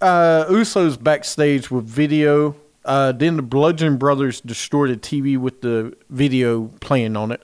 Uh, 0.00 0.44
Usos 0.48 1.02
backstage 1.02 1.70
with 1.70 1.84
video. 1.86 2.56
Uh, 2.84 3.12
then 3.12 3.36
the 3.36 3.42
Bludgeon 3.42 3.96
Brothers 3.96 4.40
destroyed 4.40 4.90
the 4.90 4.96
TV 4.96 5.38
with 5.38 5.62
the 5.62 5.96
video 6.10 6.66
playing 6.80 7.16
on 7.16 7.32
it. 7.32 7.42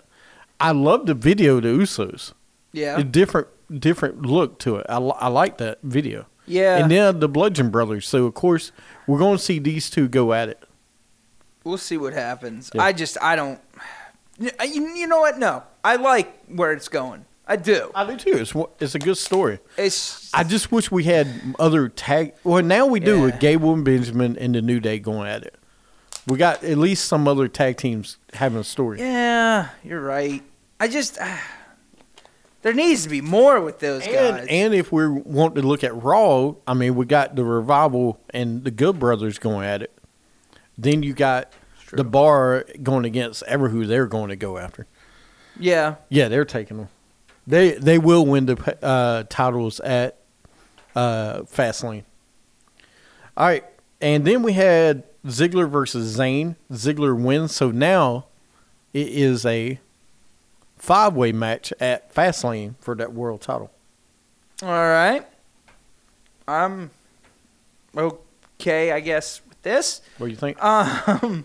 I 0.60 0.72
love 0.72 1.06
the 1.06 1.14
video, 1.14 1.58
the 1.60 1.68
Usos. 1.68 2.32
Yeah, 2.72 2.98
A 2.98 3.02
different, 3.04 3.48
different 3.80 4.22
look 4.22 4.58
to 4.60 4.76
it. 4.76 4.86
I, 4.88 4.98
I 4.98 5.28
like 5.28 5.58
that 5.58 5.78
video. 5.82 6.26
yeah. 6.46 6.76
And 6.76 6.90
then 6.90 7.18
the 7.18 7.28
Bludgeon 7.28 7.70
Brothers. 7.70 8.06
So 8.06 8.26
of 8.26 8.34
course 8.34 8.70
we're 9.06 9.18
going 9.18 9.38
to 9.38 9.42
see 9.42 9.58
these 9.58 9.88
two 9.90 10.06
go 10.06 10.32
at 10.32 10.48
it. 10.50 10.62
we'll 11.64 11.78
see 11.78 11.96
what 11.96 12.12
happens. 12.12 12.70
Yeah. 12.74 12.82
I 12.82 12.92
just, 12.92 13.16
I 13.22 13.34
don't. 13.36 13.60
You, 14.38 14.50
you 14.96 15.06
know 15.06 15.20
what? 15.20 15.38
No, 15.38 15.64
I 15.84 15.96
like 15.96 16.46
where 16.46 16.72
it's 16.72 16.88
going. 16.88 17.26
I 17.50 17.56
do. 17.56 17.90
I 17.96 18.06
do 18.06 18.16
too. 18.16 18.38
It's 18.38 18.54
it's 18.78 18.94
a 18.94 18.98
good 19.00 19.18
story. 19.18 19.58
It's 19.76 20.32
I 20.32 20.44
just 20.44 20.70
wish 20.70 20.90
we 20.90 21.02
had 21.04 21.26
other 21.58 21.88
tag. 21.88 22.34
Well, 22.44 22.62
now 22.62 22.86
we 22.86 23.00
do 23.00 23.16
Yeah. 23.18 23.24
with 23.24 23.40
Gable 23.40 23.74
and 23.74 23.84
Benjamin 23.84 24.38
and 24.38 24.54
the 24.54 24.62
New 24.62 24.78
Day 24.78 25.00
going 25.00 25.28
at 25.28 25.42
it. 25.42 25.56
We 26.28 26.38
got 26.38 26.62
at 26.62 26.78
least 26.78 27.06
some 27.06 27.26
other 27.26 27.48
tag 27.48 27.76
teams 27.76 28.18
having 28.34 28.58
a 28.60 28.64
story. 28.64 29.00
yeah. 29.00 29.70
You're 29.82 30.00
right. 30.00 30.42
I 30.78 30.86
just. 30.86 31.18
Uh, 31.20 31.36
there 32.62 32.74
needs 32.74 33.02
to 33.04 33.08
be 33.08 33.20
more 33.22 33.60
with 33.60 33.78
those 33.80 34.06
guys. 34.06 34.40
And, 34.42 34.50
and 34.50 34.74
if 34.74 34.92
we 34.92 35.08
want 35.08 35.54
to 35.56 35.62
look 35.62 35.82
at 35.82 35.94
Raw, 36.02 36.54
I 36.68 36.74
mean, 36.74 36.94
we 36.94 37.04
got 37.06 37.34
the 37.34 37.42
Revival 37.44 38.20
and 38.30 38.62
the 38.64 38.70
Good 38.70 38.98
Brothers 39.00 39.38
going 39.38 39.66
at 39.66 39.82
it. 39.82 39.92
Then 40.78 41.02
you 41.02 41.14
got 41.14 41.52
the 41.90 42.04
Bar 42.04 42.66
going 42.82 43.06
against 43.06 43.42
ever 43.44 43.70
who 43.70 43.86
they're 43.86 44.06
going 44.06 44.28
to 44.28 44.36
go 44.36 44.56
after. 44.58 44.86
Yeah. 45.58 45.96
Yeah, 46.10 46.28
they're 46.28 46.44
taking 46.44 46.76
them. 46.76 46.88
They 47.50 47.72
they 47.72 47.98
will 47.98 48.24
win 48.24 48.46
the 48.46 48.78
uh, 48.82 49.24
titles 49.28 49.80
at 49.80 50.16
uh, 50.94 51.40
Fastlane. 51.40 52.04
All 53.36 53.46
right, 53.46 53.64
and 54.00 54.24
then 54.24 54.42
we 54.44 54.52
had 54.52 55.02
Ziggler 55.26 55.68
versus 55.68 56.16
Zayn. 56.16 56.54
Ziggler 56.70 57.20
wins, 57.20 57.54
so 57.54 57.72
now 57.72 58.26
it 58.92 59.08
is 59.08 59.44
a 59.44 59.80
five 60.78 61.16
way 61.16 61.32
match 61.32 61.72
at 61.80 62.14
Fastlane 62.14 62.76
for 62.80 62.94
that 62.94 63.12
world 63.12 63.40
title. 63.40 63.72
All 64.62 64.68
right. 64.68 65.26
I'm 66.46 66.90
okay, 67.96 68.92
I 68.92 69.00
guess, 69.00 69.40
with 69.48 69.60
this. 69.62 70.02
What 70.18 70.26
do 70.26 70.30
you 70.30 70.36
think? 70.36 70.62
Um, 70.62 71.44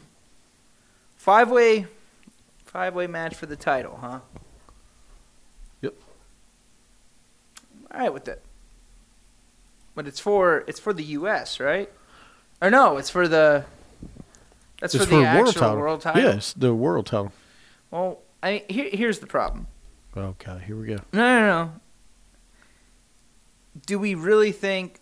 five 1.15 1.49
way, 1.49 1.87
five 2.65 2.93
way 2.93 3.07
match 3.07 3.35
for 3.35 3.47
the 3.47 3.55
title, 3.55 3.97
huh? 3.99 4.19
All 7.95 8.01
right 8.01 8.13
with 8.13 8.27
it. 8.27 8.43
But 9.95 10.07
it's 10.07 10.19
for 10.19 10.65
it's 10.67 10.79
for 10.79 10.91
the 10.91 11.03
U.S. 11.03 11.59
right? 11.59 11.89
Or 12.61 12.69
no, 12.69 12.97
it's 12.97 13.09
for 13.09 13.27
the. 13.27 13.65
That's 14.81 14.93
it's 14.93 15.05
for 15.05 15.09
the 15.09 15.21
a 15.21 15.25
actual 15.25 15.77
world 15.77 16.01
title. 16.01 16.21
Yes, 16.21 16.53
the 16.53 16.73
world 16.73 17.05
title. 17.05 17.31
Well, 17.91 18.19
I 18.43 18.63
here, 18.67 18.89
here's 18.91 19.19
the 19.19 19.27
problem. 19.27 19.67
Okay, 20.17 20.61
here 20.65 20.75
we 20.75 20.87
go. 20.87 20.97
No, 21.13 21.39
no, 21.39 21.47
no. 21.47 21.71
Do 23.85 23.97
we 23.97 24.15
really 24.15 24.51
think 24.51 24.99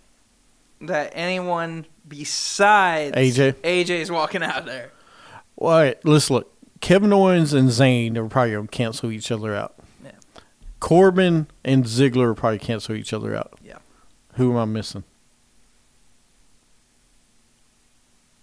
that 0.81 1.11
anyone 1.15 1.87
besides 2.07 3.15
AJ? 3.15 3.53
AJ 3.63 3.89
is 3.89 4.11
walking 4.11 4.43
out 4.43 4.65
there? 4.65 4.91
All 5.57 5.69
right, 5.69 5.97
let's 6.05 6.29
look. 6.29 6.51
Kevin 6.81 7.13
Owens 7.13 7.53
and 7.53 7.69
Zayn 7.69 8.17
are 8.17 8.27
probably 8.27 8.51
going 8.51 8.67
to 8.67 8.71
cancel 8.71 9.11
each 9.11 9.31
other 9.31 9.55
out. 9.55 9.75
Corbin 10.83 11.47
and 11.63 11.85
Ziggler 11.85 12.35
probably 12.35 12.59
cancel 12.59 12.93
each 12.93 13.13
other 13.13 13.33
out. 13.33 13.57
Yeah. 13.63 13.77
Who 14.33 14.51
am 14.51 14.57
I 14.57 14.65
missing? 14.65 15.05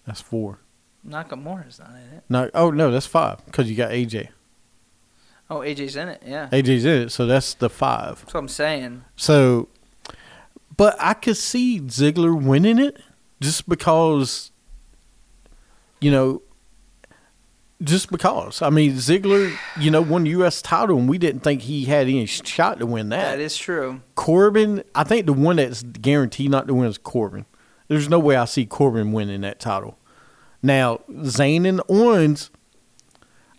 That's 0.07 0.23
four. 0.23 0.61
Nakamura's 1.07 1.79
not 1.79 1.91
in 1.91 2.17
it. 2.17 2.25
No, 2.31 2.51
oh 2.55 2.71
no, 2.71 2.91
that's 2.91 3.05
five 3.05 3.45
because 3.45 3.69
you 3.69 3.77
got 3.77 3.91
AJ. 3.91 4.29
Oh, 5.51 5.59
AJ's 5.59 5.97
in 5.97 6.09
it. 6.09 6.23
Yeah. 6.25 6.49
AJ's 6.51 6.87
in 6.87 7.03
it, 7.03 7.11
so 7.11 7.27
that's 7.27 7.53
the 7.53 7.69
five. 7.69 8.21
That's 8.21 8.33
what 8.33 8.41
I'm 8.41 8.49
saying. 8.49 9.05
So, 9.17 9.69
but 10.79 10.97
I 10.99 11.13
could 11.13 11.37
see 11.37 11.79
Ziggler 11.81 12.43
winning 12.43 12.79
it 12.79 13.03
just 13.43 13.69
because, 13.69 14.51
you 16.01 16.11
know, 16.11 16.41
just 17.83 18.11
because. 18.11 18.63
I 18.63 18.71
mean, 18.71 18.93
Ziggler, 18.95 19.57
you 19.79 19.91
know, 19.91 20.03
won 20.03 20.25
the 20.25 20.31
U.S. 20.31 20.61
title, 20.63 20.99
and 20.99 21.09
we 21.09 21.19
didn't 21.19 21.41
think 21.41 21.63
he 21.63 21.87
had 21.87 22.03
any 22.03 22.27
shot 22.27 22.79
to 22.79 22.87
win 22.87 23.09
that. 23.11 23.37
That 23.37 23.41
is 23.41 23.57
true. 23.57 24.03
Corbin, 24.15 24.83
I 24.95 25.05
think 25.05 25.27
the 25.27 25.33
one 25.33 25.57
that's 25.57 25.83
guaranteed 25.83 26.51
not 26.51 26.67
to 26.69 26.75
win 26.75 26.89
is 26.89 26.99
Corbin. 26.99 27.47
There's 27.89 28.09
no 28.09 28.19
way 28.19 28.37
I 28.37 28.45
see 28.45 28.67
Corbin 28.67 29.13
winning 29.13 29.41
that 29.41 29.59
title. 29.61 29.99
Now, 30.63 31.01
Zayn 31.09 31.67
and 31.67 31.81
Owens, 31.89 32.51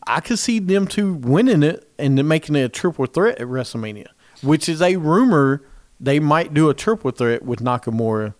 I 0.05 0.19
could 0.19 0.39
see 0.39 0.60
them 0.60 0.88
two 0.88 1.13
winning 1.13 1.63
it 1.63 1.89
and 1.97 2.17
then 2.17 2.27
making 2.27 2.55
it 2.55 2.62
a 2.62 2.69
triple 2.69 3.07
threat 3.07 3.39
at 3.39 3.47
WrestleMania, 3.47 4.07
which 4.41 4.69
is 4.69 4.81
a 4.81 4.97
rumor 4.97 5.63
they 5.99 6.19
might 6.19 6.53
do 6.53 6.69
a 6.69 6.73
triple 6.73 7.12
threat 7.12 7.43
with 7.43 7.60
Nakamura 7.60 8.34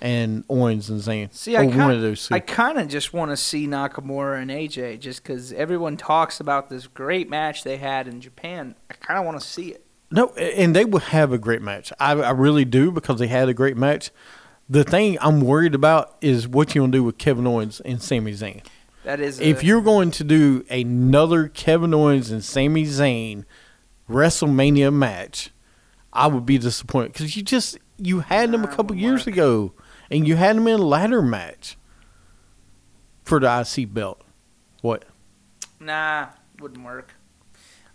and 0.00 0.44
Owens 0.50 0.90
and 0.90 1.00
Zayn. 1.00 1.32
See, 1.32 1.56
I 1.56 1.62
Or 1.62 1.66
one 1.68 1.76
kind 1.76 1.92
of 1.92 2.00
those 2.02 2.26
two. 2.28 2.34
I 2.34 2.40
kind 2.40 2.78
of 2.78 2.88
just 2.88 3.12
want 3.12 3.30
to 3.30 3.36
see 3.36 3.66
Nakamura 3.66 4.40
and 4.42 4.50
AJ 4.50 5.00
just 5.00 5.22
because 5.22 5.52
everyone 5.52 5.96
talks 5.96 6.38
about 6.40 6.68
this 6.68 6.86
great 6.86 7.28
match 7.30 7.64
they 7.64 7.76
had 7.78 8.06
in 8.08 8.20
Japan. 8.20 8.74
I 8.90 8.94
kind 8.94 9.18
of 9.18 9.24
want 9.26 9.40
to 9.40 9.46
see 9.46 9.70
it. 9.70 9.84
No, 10.10 10.28
and 10.34 10.74
they 10.76 10.84
would 10.84 11.02
have 11.04 11.32
a 11.32 11.38
great 11.38 11.62
match. 11.62 11.92
I, 11.98 12.12
I 12.12 12.30
really 12.30 12.64
do 12.64 12.92
because 12.92 13.18
they 13.18 13.26
had 13.26 13.48
a 13.48 13.54
great 13.54 13.76
match. 13.76 14.10
The 14.68 14.84
thing 14.84 15.16
I'm 15.20 15.40
worried 15.40 15.74
about 15.74 16.16
is 16.20 16.46
what 16.46 16.74
you're 16.74 16.82
gonna 16.82 16.92
do 16.92 17.02
with 17.04 17.18
Kevin 17.18 17.46
Owens 17.46 17.80
and 17.80 18.02
Sami 18.02 18.32
Zayn. 18.32 18.62
That 19.04 19.20
is 19.20 19.40
If 19.40 19.62
a- 19.62 19.66
you're 19.66 19.80
going 19.82 20.10
to 20.12 20.24
do 20.24 20.64
another 20.68 21.48
Kevin 21.48 21.94
Owens 21.94 22.30
and 22.30 22.44
Sami 22.44 22.84
Zayn 22.84 23.44
WrestleMania 24.08 24.92
match, 24.92 25.50
I 26.12 26.26
would 26.28 26.46
be 26.46 26.58
disappointed 26.58 27.12
because 27.12 27.36
you 27.36 27.42
just 27.42 27.78
you 27.98 28.20
had 28.20 28.52
them 28.52 28.62
a 28.64 28.68
couple 28.68 28.94
years 28.96 29.26
work. 29.26 29.34
ago, 29.34 29.72
and 30.10 30.26
you 30.26 30.36
had 30.36 30.56
them 30.56 30.66
in 30.68 30.80
a 30.80 30.82
ladder 30.84 31.22
match 31.22 31.76
for 33.24 33.40
the 33.40 33.60
IC 33.78 33.92
belt. 33.92 34.22
What? 34.82 35.04
Nah, 35.80 36.28
wouldn't 36.60 36.84
work. 36.84 37.14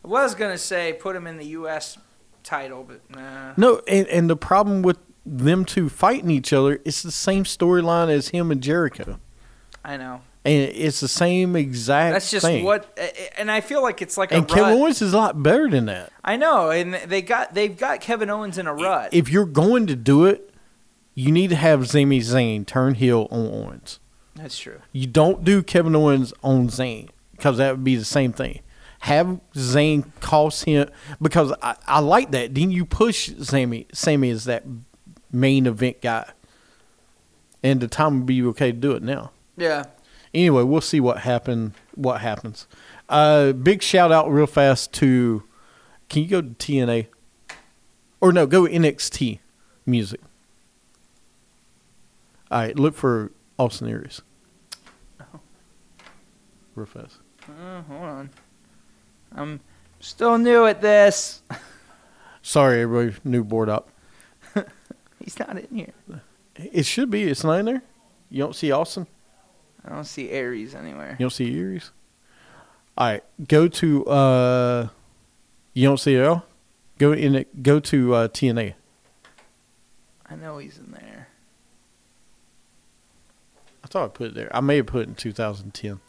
I 0.04 0.08
was 0.08 0.36
gonna 0.36 0.58
say 0.58 0.94
put 0.94 1.16
him 1.16 1.28
in 1.28 1.38
the 1.38 1.46
U.S. 1.48 1.98
title, 2.44 2.84
but 2.84 3.02
nah. 3.10 3.54
No, 3.58 3.82
and, 3.88 4.08
and 4.08 4.30
the 4.30 4.36
problem 4.36 4.82
with 4.82 4.98
them 5.26 5.66
two 5.66 5.90
fighting 5.90 6.32
each 6.32 6.52
other, 6.52 6.80
it's 6.84 7.04
the 7.04 7.12
same 7.12 7.44
storyline 7.44 8.10
as 8.10 8.30
him 8.30 8.50
and 8.52 8.62
Jericho, 8.62 9.20
I 9.86 9.98
know. 9.98 10.22
and 10.44 10.56
it's 10.56 11.00
the 11.00 11.08
same 11.08 11.56
exact. 11.56 12.14
That's 12.14 12.32
just 12.32 12.46
thing. 12.46 12.66
what, 12.66 12.98
and 13.38 13.52
I 13.52 13.62
feel 13.62 13.84
like 13.84 14.02
it's 14.02 14.18
like 14.18 14.32
a 14.32 14.36
And 14.38 14.48
Kevin. 14.48 14.80
Owens 14.80 15.02
is 15.04 15.14
a 15.14 15.18
lot 15.18 15.42
better 15.44 15.70
than 15.70 15.86
that. 15.86 16.12
I 16.24 16.36
know, 16.38 16.72
and 16.72 16.96
they 16.96 17.22
got 17.22 17.54
they've 17.54 17.78
got 17.78 18.02
Kevin 18.02 18.30
Owens 18.32 18.58
in 18.58 18.66
a 18.66 18.74
rut. 18.74 19.14
If 19.14 19.30
you're 19.30 19.46
going 19.46 19.86
to 19.88 19.96
do 19.96 20.26
it, 20.26 20.51
you 21.14 21.32
need 21.32 21.50
to 21.50 21.56
have 21.56 21.90
Sami 21.90 22.20
Zayn 22.20 22.66
turn 22.66 22.96
heel 22.96 23.28
on 23.32 23.48
Owens. 23.48 24.00
That's 24.36 24.58
true. 24.58 24.80
You 24.92 25.08
don't 25.08 25.44
do 25.44 25.62
Kevin 25.62 25.96
Owens 25.96 26.34
on 26.44 26.68
Zayn 26.70 27.10
because 27.32 27.58
that 27.58 27.72
would 27.72 27.84
be 27.84 27.96
the 27.96 28.06
same 28.06 28.34
thing. 28.34 28.62
Have 29.02 29.40
Zayn 29.56 30.06
cost 30.20 30.66
him 30.66 30.90
because 31.22 31.54
I, 31.62 31.76
I 31.88 32.00
like 32.00 32.32
that. 32.32 32.54
Then 32.54 32.72
you 32.72 32.86
push 32.86 33.32
Sami. 33.42 33.88
Sami 33.92 34.30
as 34.30 34.46
that 34.46 34.64
main 35.32 35.66
event 35.66 36.02
guy, 36.02 36.32
and 37.64 37.82
the 37.82 37.88
time 37.88 38.20
would 38.20 38.26
be 38.28 38.44
okay 38.44 38.72
to 38.72 38.78
do 38.78 38.92
it 38.92 39.02
now. 39.02 39.32
Yeah. 39.58 39.86
Anyway, 40.34 40.64
we'll 40.64 40.82
see 40.82 41.00
what 41.00 41.20
happen. 41.20 41.74
What 41.96 42.22
happens? 42.22 42.68
Uh, 43.10 43.52
big 43.54 43.82
shout 43.82 44.12
out 44.12 44.32
real 44.32 44.48
fast 44.48 44.94
to. 44.94 45.44
Can 46.08 46.24
you 46.24 46.30
go 46.30 46.42
to 46.42 46.50
TNA? 46.50 47.08
Or 48.20 48.32
no, 48.32 48.46
go 48.46 48.64
NXT 48.64 49.40
music. 49.86 50.22
All 52.52 52.60
right, 52.60 52.78
look 52.78 52.96
for 52.96 53.32
Austin 53.58 53.88
Aries. 53.88 54.22
Real 56.76 56.86
fast. 56.86 57.18
Uh, 57.50 57.82
hold 57.84 58.02
on. 58.04 58.30
I'm 59.36 59.60
still 60.00 60.38
new 60.38 60.66
at 60.66 60.82
this. 60.82 61.42
Sorry, 62.42 62.82
everybody, 62.82 63.18
new 63.24 63.44
board 63.44 63.70
up. 63.70 63.90
He's 65.24 65.38
not 65.40 65.58
in 65.58 65.68
here. 65.76 66.22
It 66.56 66.86
should 66.86 67.10
be. 67.10 67.24
It's 67.24 67.44
not 67.44 67.60
in 67.60 67.66
there. 67.66 67.84
You 68.30 68.40
don't 68.40 68.56
see 68.56 68.72
Austin. 68.72 69.08
I 69.86 69.90
don't 69.90 70.04
see 70.06 70.30
Aries 70.30 70.76
anywhere. 70.76 71.16
You 71.20 71.24
don't 71.26 71.30
see 71.32 71.58
Aries. 71.60 71.92
All 72.98 73.08
right, 73.08 73.24
go 73.48 73.68
to. 73.68 74.06
uh 74.08 74.88
You 75.74 75.88
don't 75.88 76.00
see 76.00 76.16
L. 76.18 76.46
Go 77.00 77.14
in 77.14 77.36
it. 77.36 77.64
Go 77.64 77.80
to 77.80 78.14
uh, 78.14 78.28
TNA. 78.28 78.74
I 80.30 80.36
know 80.36 80.58
he's 80.58 80.78
in 80.78 80.92
there. 80.92 81.21
I 83.92 83.94
thought 83.94 84.06
I 84.06 84.08
put 84.08 84.28
it 84.28 84.36
there. 84.36 84.56
I 84.56 84.62
may 84.62 84.78
have 84.78 84.86
put 84.86 85.02
it 85.02 85.10
in 85.10 85.16
2010. 85.16 86.00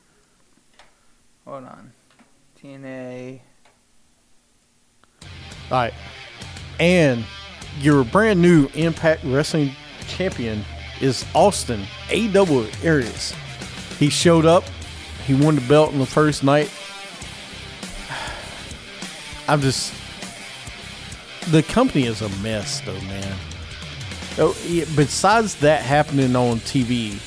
Hold 1.45 1.65
on. 1.65 1.93
TNA. 2.63 3.41
All 5.21 5.29
right. 5.73 5.95
And 6.79 7.25
your 7.81 8.05
brand 8.05 8.41
new 8.41 8.69
Impact 8.75 9.25
Wrestling 9.25 9.73
champion 10.07 10.65
is 11.01 11.27
Austin 11.35 11.83
A. 12.11 12.33
Aries. 12.85 13.35
He 13.99 14.11
showed 14.11 14.47
up. 14.47 14.63
He 15.27 15.35
won 15.35 15.57
the 15.57 15.61
belt 15.63 15.93
on 15.93 15.99
the 15.99 16.07
first 16.07 16.45
night. 16.45 16.71
I'm 19.49 19.61
just. 19.61 19.93
The 21.51 21.65
company 21.65 22.05
is 22.05 22.23
a 22.23 22.29
mess, 22.45 22.81
though, 22.83 23.01
man. 23.01 23.37
Oh, 24.39 24.57
besides 24.95 25.57
that 25.57 25.83
happening 25.83 26.37
on 26.37 26.61
TV, 26.61 27.21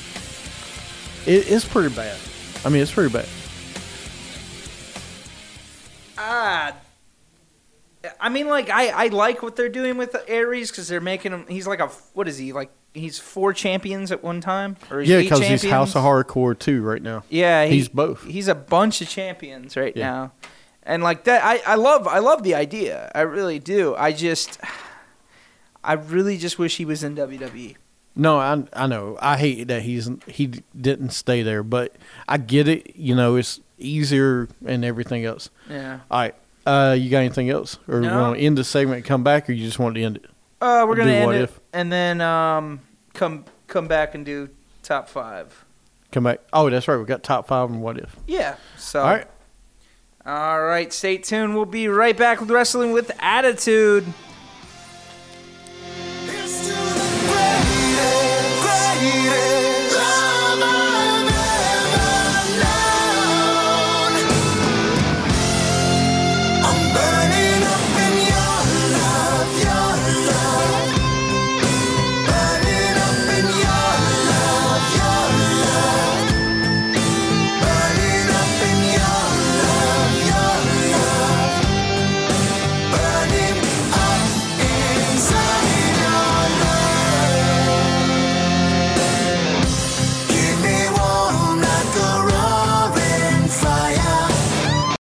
it, 1.26 1.50
it's 1.50 1.64
pretty 1.64 1.94
bad. 1.94 2.16
I 2.64 2.68
mean, 2.68 2.82
it's 2.82 2.92
pretty 2.92 3.12
bad. 3.12 3.26
Ah. 6.18 6.74
I 8.20 8.28
mean, 8.28 8.46
like 8.46 8.70
I, 8.70 8.88
I 8.88 9.06
like 9.08 9.42
what 9.42 9.56
they're 9.56 9.68
doing 9.68 9.96
with 9.98 10.14
Aries 10.28 10.70
because 10.70 10.86
they're 10.88 11.00
making 11.00 11.32
him. 11.32 11.44
He's 11.48 11.66
like 11.66 11.80
a 11.80 11.88
what 12.14 12.28
is 12.28 12.38
he 12.38 12.52
like? 12.52 12.70
He's 12.94 13.18
four 13.18 13.52
champions 13.52 14.10
at 14.12 14.22
one 14.22 14.40
time, 14.40 14.76
or 14.90 15.02
Yeah, 15.02 15.20
because 15.20 15.40
he's? 15.46 15.62
House 15.64 15.94
of 15.96 16.02
Hardcore 16.02 16.58
too 16.58 16.82
right 16.82 17.02
now. 17.02 17.24
Yeah, 17.28 17.66
he- 17.66 17.74
He's 17.76 17.88
both. 17.88 18.24
He's 18.24 18.48
a 18.48 18.54
bunch 18.54 19.02
of 19.02 19.08
champions 19.08 19.76
right 19.76 19.94
Yeah. 19.94 20.10
now, 20.10 20.32
and 20.84 21.02
like 21.02 21.24
that, 21.24 21.44
I, 21.44 21.60
I 21.72 21.74
love 21.74 22.06
I 22.08 22.20
love 22.20 22.42
the 22.42 22.54
idea. 22.54 23.10
I 23.14 23.22
really 23.22 23.58
do. 23.58 23.94
I 23.96 24.12
just, 24.12 24.58
I 25.84 25.94
really 25.94 26.38
just 26.38 26.58
wish 26.58 26.76
he 26.78 26.84
was 26.86 27.02
in. 27.04 27.16
WWE. 27.16 27.76
No, 28.16 28.38
I 28.38 28.64
I 28.72 28.86
know. 28.86 29.18
I 29.20 29.36
hate 29.36 29.68
that 29.68 29.82
he's 29.82 30.10
he 30.26 30.46
didn't 30.78 31.10
stay 31.10 31.42
there, 31.42 31.62
but 31.62 31.94
I 32.26 32.38
get 32.38 32.66
it. 32.66 32.96
You 32.96 33.14
know, 33.14 33.36
it's 33.36 33.60
easier 33.78 34.48
and 34.64 34.84
everything 34.84 35.24
else. 35.26 35.50
Yeah. 35.68 36.00
All 36.10 36.20
right, 36.20 36.34
Uh, 36.66 36.96
you 36.98 37.10
got 37.10 37.18
anything 37.18 37.50
else, 37.50 37.78
or 37.86 38.00
No. 38.00 38.18
want 38.22 38.38
to 38.38 38.42
end 38.44 38.56
the 38.58 38.64
segment, 38.64 38.96
and 38.96 39.04
come 39.04 39.22
back, 39.22 39.48
or 39.48 39.52
you 39.52 39.64
just 39.66 39.78
want 39.78 39.94
to 39.96 40.02
end 40.02 40.16
it? 40.16 40.24
Uh, 40.62 40.86
we're 40.88 40.96
gonna 40.96 41.10
Do 41.10 41.16
end 41.16 41.26
what 41.26 41.34
it 41.36 41.42
if. 41.42 41.60
and 41.74 41.92
then 41.92 42.20
um 42.22 42.80
come 43.12 43.44
come 43.68 43.86
back 43.86 44.14
and 44.14 44.24
do 44.24 44.48
top 44.82 45.08
five. 45.10 45.64
Come 46.10 46.24
back. 46.24 46.40
Oh, 46.54 46.70
that's 46.70 46.88
right. 46.88 46.96
We 46.96 47.04
got 47.04 47.22
top 47.22 47.46
five 47.46 47.68
and 47.68 47.82
what 47.82 47.98
if. 47.98 48.16
Yeah. 48.26 48.54
So. 48.78 49.00
All 49.02 49.06
right. 49.10 49.26
All 50.24 50.62
right. 50.64 50.90
Stay 50.92 51.18
tuned. 51.18 51.54
We'll 51.54 51.66
be 51.66 51.88
right 51.88 52.16
back 52.16 52.40
with 52.40 52.50
wrestling 52.50 52.92
with 52.92 53.10
attitude. 53.20 54.06